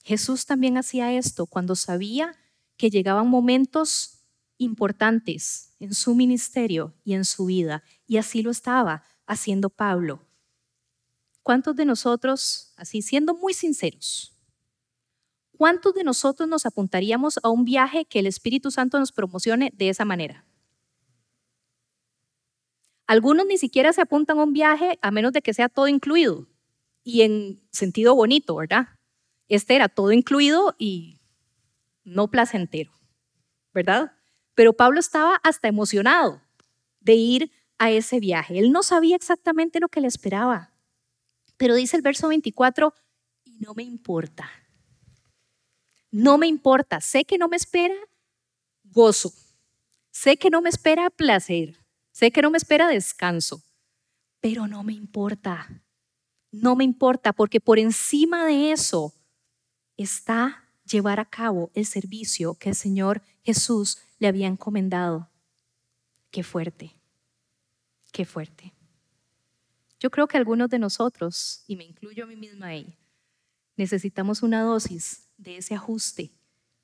Jesús 0.04 0.44
también 0.44 0.76
hacía 0.76 1.14
esto 1.14 1.46
cuando 1.46 1.74
sabía 1.74 2.36
que 2.76 2.90
llegaban 2.90 3.28
momentos 3.28 4.18
importantes 4.58 5.74
en 5.80 5.94
su 5.94 6.14
ministerio 6.14 6.94
y 7.04 7.14
en 7.14 7.24
su 7.24 7.46
vida. 7.46 7.84
Y 8.06 8.18
así 8.18 8.42
lo 8.42 8.50
estaba 8.50 9.02
haciendo 9.24 9.70
Pablo. 9.70 10.28
¿Cuántos 11.42 11.74
de 11.74 11.86
nosotros, 11.86 12.74
así 12.76 13.00
siendo 13.00 13.34
muy 13.34 13.54
sinceros, 13.54 14.31
cuántos 15.62 15.94
de 15.94 16.02
nosotros 16.02 16.48
nos 16.48 16.66
apuntaríamos 16.66 17.38
a 17.44 17.48
un 17.48 17.64
viaje 17.64 18.04
que 18.04 18.18
el 18.18 18.26
Espíritu 18.26 18.72
Santo 18.72 18.98
nos 18.98 19.12
promocione 19.12 19.70
de 19.72 19.90
esa 19.90 20.04
manera? 20.04 20.44
Algunos 23.06 23.46
ni 23.46 23.58
siquiera 23.58 23.92
se 23.92 24.00
apuntan 24.00 24.40
a 24.40 24.42
un 24.42 24.52
viaje 24.52 24.98
a 25.00 25.12
menos 25.12 25.32
de 25.32 25.40
que 25.40 25.54
sea 25.54 25.68
todo 25.68 25.86
incluido 25.86 26.48
y 27.04 27.22
en 27.22 27.62
sentido 27.70 28.16
bonito, 28.16 28.56
¿verdad? 28.56 28.88
Este 29.46 29.76
era 29.76 29.88
todo 29.88 30.10
incluido 30.10 30.74
y 30.80 31.20
no 32.02 32.28
placentero, 32.28 32.90
¿verdad? 33.72 34.16
Pero 34.56 34.72
Pablo 34.72 34.98
estaba 34.98 35.36
hasta 35.44 35.68
emocionado 35.68 36.42
de 36.98 37.14
ir 37.14 37.52
a 37.78 37.92
ese 37.92 38.18
viaje. 38.18 38.58
Él 38.58 38.72
no 38.72 38.82
sabía 38.82 39.14
exactamente 39.14 39.78
lo 39.78 39.88
que 39.88 40.00
le 40.00 40.08
esperaba. 40.08 40.72
Pero 41.56 41.76
dice 41.76 41.96
el 41.96 42.02
verso 42.02 42.26
24, 42.26 42.92
y 43.44 43.60
no 43.60 43.74
me 43.74 43.84
importa. 43.84 44.50
No 46.12 46.38
me 46.38 46.46
importa. 46.46 47.00
Sé 47.00 47.24
que 47.24 47.38
no 47.38 47.48
me 47.48 47.56
espera 47.56 47.96
gozo. 48.84 49.32
Sé 50.12 50.36
que 50.36 50.50
no 50.50 50.62
me 50.62 50.68
espera 50.68 51.10
placer. 51.10 51.78
Sé 52.12 52.30
que 52.30 52.42
no 52.42 52.50
me 52.50 52.58
espera 52.58 52.86
descanso. 52.86 53.62
Pero 54.40 54.68
no 54.68 54.84
me 54.84 54.92
importa. 54.92 55.82
No 56.50 56.76
me 56.76 56.84
importa 56.84 57.32
porque 57.32 57.60
por 57.60 57.78
encima 57.78 58.44
de 58.44 58.72
eso 58.72 59.14
está 59.96 60.68
llevar 60.84 61.18
a 61.18 61.24
cabo 61.24 61.70
el 61.74 61.86
servicio 61.86 62.54
que 62.54 62.68
el 62.68 62.74
Señor 62.74 63.22
Jesús 63.42 63.98
le 64.18 64.28
había 64.28 64.46
encomendado. 64.46 65.30
Qué 66.30 66.42
fuerte, 66.42 66.94
qué 68.12 68.24
fuerte. 68.24 68.74
Yo 69.98 70.10
creo 70.10 70.26
que 70.26 70.36
algunos 70.36 70.68
de 70.68 70.78
nosotros, 70.78 71.64
y 71.66 71.76
me 71.76 71.84
incluyo 71.84 72.24
a 72.24 72.26
mí 72.26 72.36
misma 72.36 72.66
ahí, 72.68 72.98
necesitamos 73.76 74.42
una 74.42 74.62
dosis 74.62 75.28
de 75.36 75.58
ese 75.58 75.74
ajuste 75.74 76.32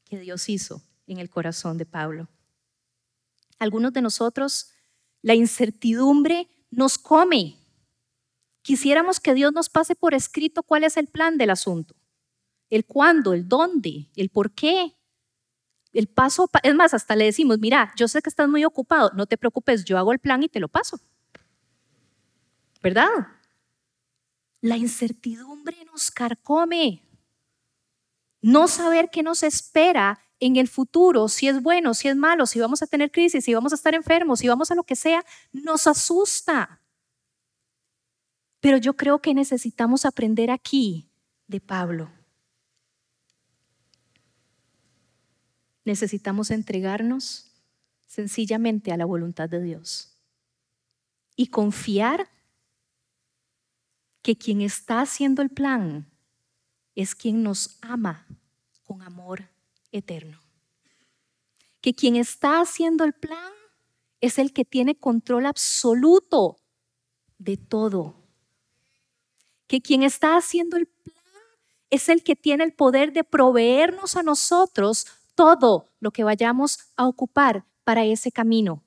que 0.05 0.19
Dios 0.19 0.49
hizo 0.49 0.83
en 1.07 1.19
el 1.19 1.31
corazón 1.31 1.79
de 1.79 1.87
Pablo. 1.87 2.29
Algunos 3.59 3.93
de 3.93 4.03
nosotros, 4.03 4.71
la 5.23 5.35
incertidumbre 5.35 6.49
nos 6.71 6.99
come. 6.99 7.57
Quisiéramos 8.63 9.21
que 9.21 9.35
Dios 9.35 9.53
nos 9.53 9.69
pase 9.69 9.95
por 9.95 10.15
escrito 10.15 10.63
cuál 10.63 10.85
es 10.85 10.97
el 10.97 11.09
plan 11.09 11.39
del 11.39 11.51
asunto, 11.51 11.95
el 12.71 12.85
cuándo, 12.85 13.33
el 13.33 13.49
dónde, 13.49 14.11
el 14.17 14.29
por 14.29 14.53
qué, 14.53 14.95
el 15.93 16.07
paso, 16.07 16.51
es 16.63 16.75
más, 16.75 16.93
hasta 16.95 17.17
le 17.17 17.25
decimos, 17.25 17.59
mira, 17.59 17.93
yo 17.97 18.09
sé 18.09 18.21
que 18.21 18.29
estás 18.29 18.49
muy 18.49 18.65
ocupado, 18.65 19.11
no 19.15 19.27
te 19.27 19.39
preocupes, 19.39 19.85
yo 19.85 19.97
hago 19.99 20.13
el 20.13 20.19
plan 20.19 20.43
y 20.43 20.49
te 20.49 20.61
lo 20.61 20.69
paso. 20.69 21.01
¿Verdad? 22.83 23.09
La 24.61 24.77
incertidumbre 24.77 25.85
nos 25.85 26.11
carcome. 26.11 27.03
No 28.41 28.69
saber 28.69 29.11
qué 29.11 29.23
nos 29.23 29.43
espera 29.43 30.21
en 30.41 30.57
el 30.57 30.69
futuro, 30.69 31.29
si 31.29 31.49
es 31.49 31.63
bueno, 31.63 31.95
si 31.95 32.09
es 32.09 32.17
malo, 32.17 32.47
si 32.47 32.61
vamos 32.61 32.83
a 32.83 32.87
tener 32.87 33.11
crisis, 33.11 33.45
si 33.45 33.55
vamos 33.55 33.73
a 33.73 33.77
estar 33.77 33.95
enfermos, 33.95 34.39
si 34.39 34.49
vamos 34.49 34.71
a 34.71 34.75
lo 34.75 34.85
que 34.85 34.95
sea, 34.95 35.25
nos 35.53 35.87
asusta. 35.87 36.81
Pero 38.61 38.77
yo 38.77 38.97
creo 38.97 39.21
que 39.21 39.35
necesitamos 39.35 40.05
aprender 40.05 40.51
aquí 40.51 41.11
de 41.49 41.61
Pablo 41.61 42.11
necesitamos 45.89 46.51
entregarnos 46.51 47.51
sencillamente 48.07 48.93
a 48.93 48.97
la 48.97 49.07
voluntad 49.07 49.49
de 49.49 49.61
Dios 49.61 50.21
y 51.35 51.47
confiar 51.47 52.29
que 54.29 54.37
quien 54.37 54.61
está 54.61 55.01
haciendo 55.01 55.41
el 55.41 55.49
plan 55.49 56.07
es 56.95 57.15
quien 57.15 57.43
nos 57.43 57.79
ama 57.81 58.27
con 58.85 59.01
amor 59.01 59.49
eterno. 59.91 60.39
Que 61.81 61.95
quien 61.95 62.15
está 62.15 62.61
haciendo 62.61 63.05
el 63.05 63.15
plan 63.15 63.55
es 64.21 64.39
el 64.39 64.53
que 64.53 64.67
tiene 64.67 64.99
control 64.99 65.47
absoluto 65.47 66.59
de 67.39 67.57
todo. 67.57 68.17
Que 69.67 69.81
quien 69.81 70.03
está 70.03 70.37
haciendo 70.37 70.77
el 70.77 70.89
plan 70.89 71.17
es 71.89 72.11
el 72.11 72.23
que 72.23 72.37
tiene 72.37 72.65
el 72.65 72.75
poder 72.75 73.15
de 73.15 73.25
proveernos 73.25 74.15
a 74.15 74.23
nosotros 74.23 75.07
todo 75.37 75.89
lo 76.01 76.11
que 76.11 76.23
vayamos 76.23 76.81
a 76.97 77.09
ocupar 77.09 77.65
para 77.83 78.05
ese 78.05 78.31
camino. 78.31 78.85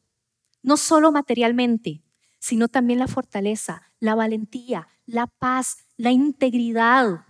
No 0.61 0.77
solo 0.77 1.11
materialmente, 1.11 2.03
sino 2.37 2.67
también 2.67 2.99
la 2.99 3.07
fortaleza, 3.07 3.90
la 4.01 4.15
valentía, 4.15 4.89
la 5.05 5.27
paz, 5.27 5.77
la 5.95 6.11
integridad. 6.11 7.25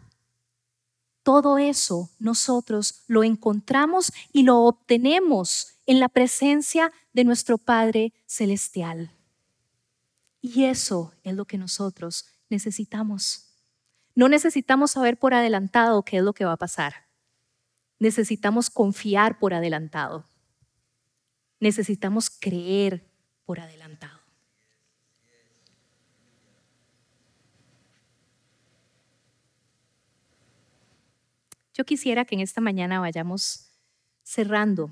Todo 1.21 1.59
eso 1.59 2.09
nosotros 2.17 3.03
lo 3.05 3.23
encontramos 3.23 4.11
y 4.33 4.41
lo 4.41 4.61
obtenemos 4.61 5.75
en 5.85 5.99
la 5.99 6.09
presencia 6.09 6.91
de 7.13 7.23
nuestro 7.23 7.59
Padre 7.59 8.13
Celestial. 8.25 9.11
Y 10.41 10.63
eso 10.63 11.13
es 11.21 11.35
lo 11.35 11.45
que 11.45 11.59
nosotros 11.59 12.25
necesitamos. 12.49 13.53
No 14.15 14.27
necesitamos 14.27 14.89
saber 14.89 15.19
por 15.19 15.35
adelantado 15.35 16.01
qué 16.01 16.17
es 16.17 16.23
lo 16.23 16.33
que 16.33 16.45
va 16.45 16.53
a 16.53 16.57
pasar 16.57 17.11
necesitamos 18.01 18.71
confiar 18.71 19.37
por 19.37 19.53
adelantado. 19.53 20.25
Necesitamos 21.59 22.31
creer 22.31 23.05
por 23.45 23.59
adelantado. 23.59 24.20
Quisiera 31.85 32.25
que 32.25 32.35
en 32.35 32.41
esta 32.41 32.61
mañana 32.61 32.99
vayamos 32.99 33.71
cerrando 34.23 34.91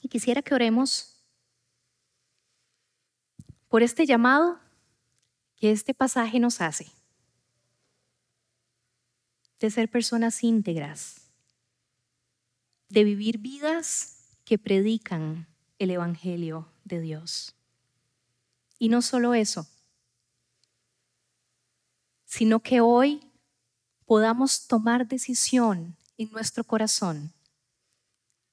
y 0.00 0.08
quisiera 0.08 0.42
que 0.42 0.54
oremos 0.54 1.16
por 3.68 3.82
este 3.82 4.06
llamado 4.06 4.60
que 5.56 5.72
este 5.72 5.94
pasaje 5.94 6.38
nos 6.38 6.60
hace 6.60 6.86
de 9.60 9.70
ser 9.70 9.90
personas 9.90 10.44
íntegras, 10.44 11.30
de 12.88 13.02
vivir 13.04 13.38
vidas 13.38 14.38
que 14.44 14.58
predican 14.58 15.46
el 15.78 15.90
Evangelio 15.90 16.68
de 16.84 17.00
Dios. 17.00 17.54
Y 18.78 18.90
no 18.90 19.00
solo 19.00 19.34
eso, 19.34 19.66
sino 22.26 22.60
que 22.60 22.80
hoy 22.80 23.32
podamos 24.06 24.66
tomar 24.66 25.06
decisión 25.06 25.96
en 26.18 26.30
nuestro 26.30 26.64
corazón 26.64 27.32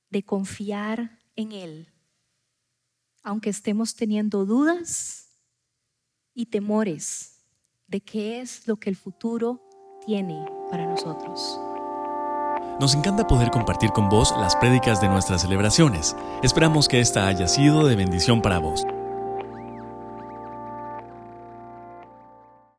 de 0.09 0.23
confiar 0.23 1.19
en 1.35 1.51
Él, 1.51 1.87
aunque 3.23 3.49
estemos 3.49 3.95
teniendo 3.95 4.45
dudas 4.45 5.29
y 6.33 6.47
temores 6.47 7.43
de 7.87 8.01
qué 8.01 8.41
es 8.41 8.67
lo 8.67 8.77
que 8.77 8.89
el 8.89 8.95
futuro 8.95 9.61
tiene 10.05 10.45
para 10.69 10.85
nosotros. 10.85 11.59
Nos 12.79 12.95
encanta 12.95 13.27
poder 13.27 13.51
compartir 13.51 13.91
con 13.91 14.09
vos 14.09 14.33
las 14.39 14.55
prédicas 14.55 15.01
de 15.01 15.07
nuestras 15.07 15.41
celebraciones. 15.41 16.15
Esperamos 16.41 16.87
que 16.87 16.99
esta 16.99 17.27
haya 17.27 17.47
sido 17.47 17.85
de 17.85 17.95
bendición 17.95 18.41
para 18.41 18.59
vos. 18.59 18.85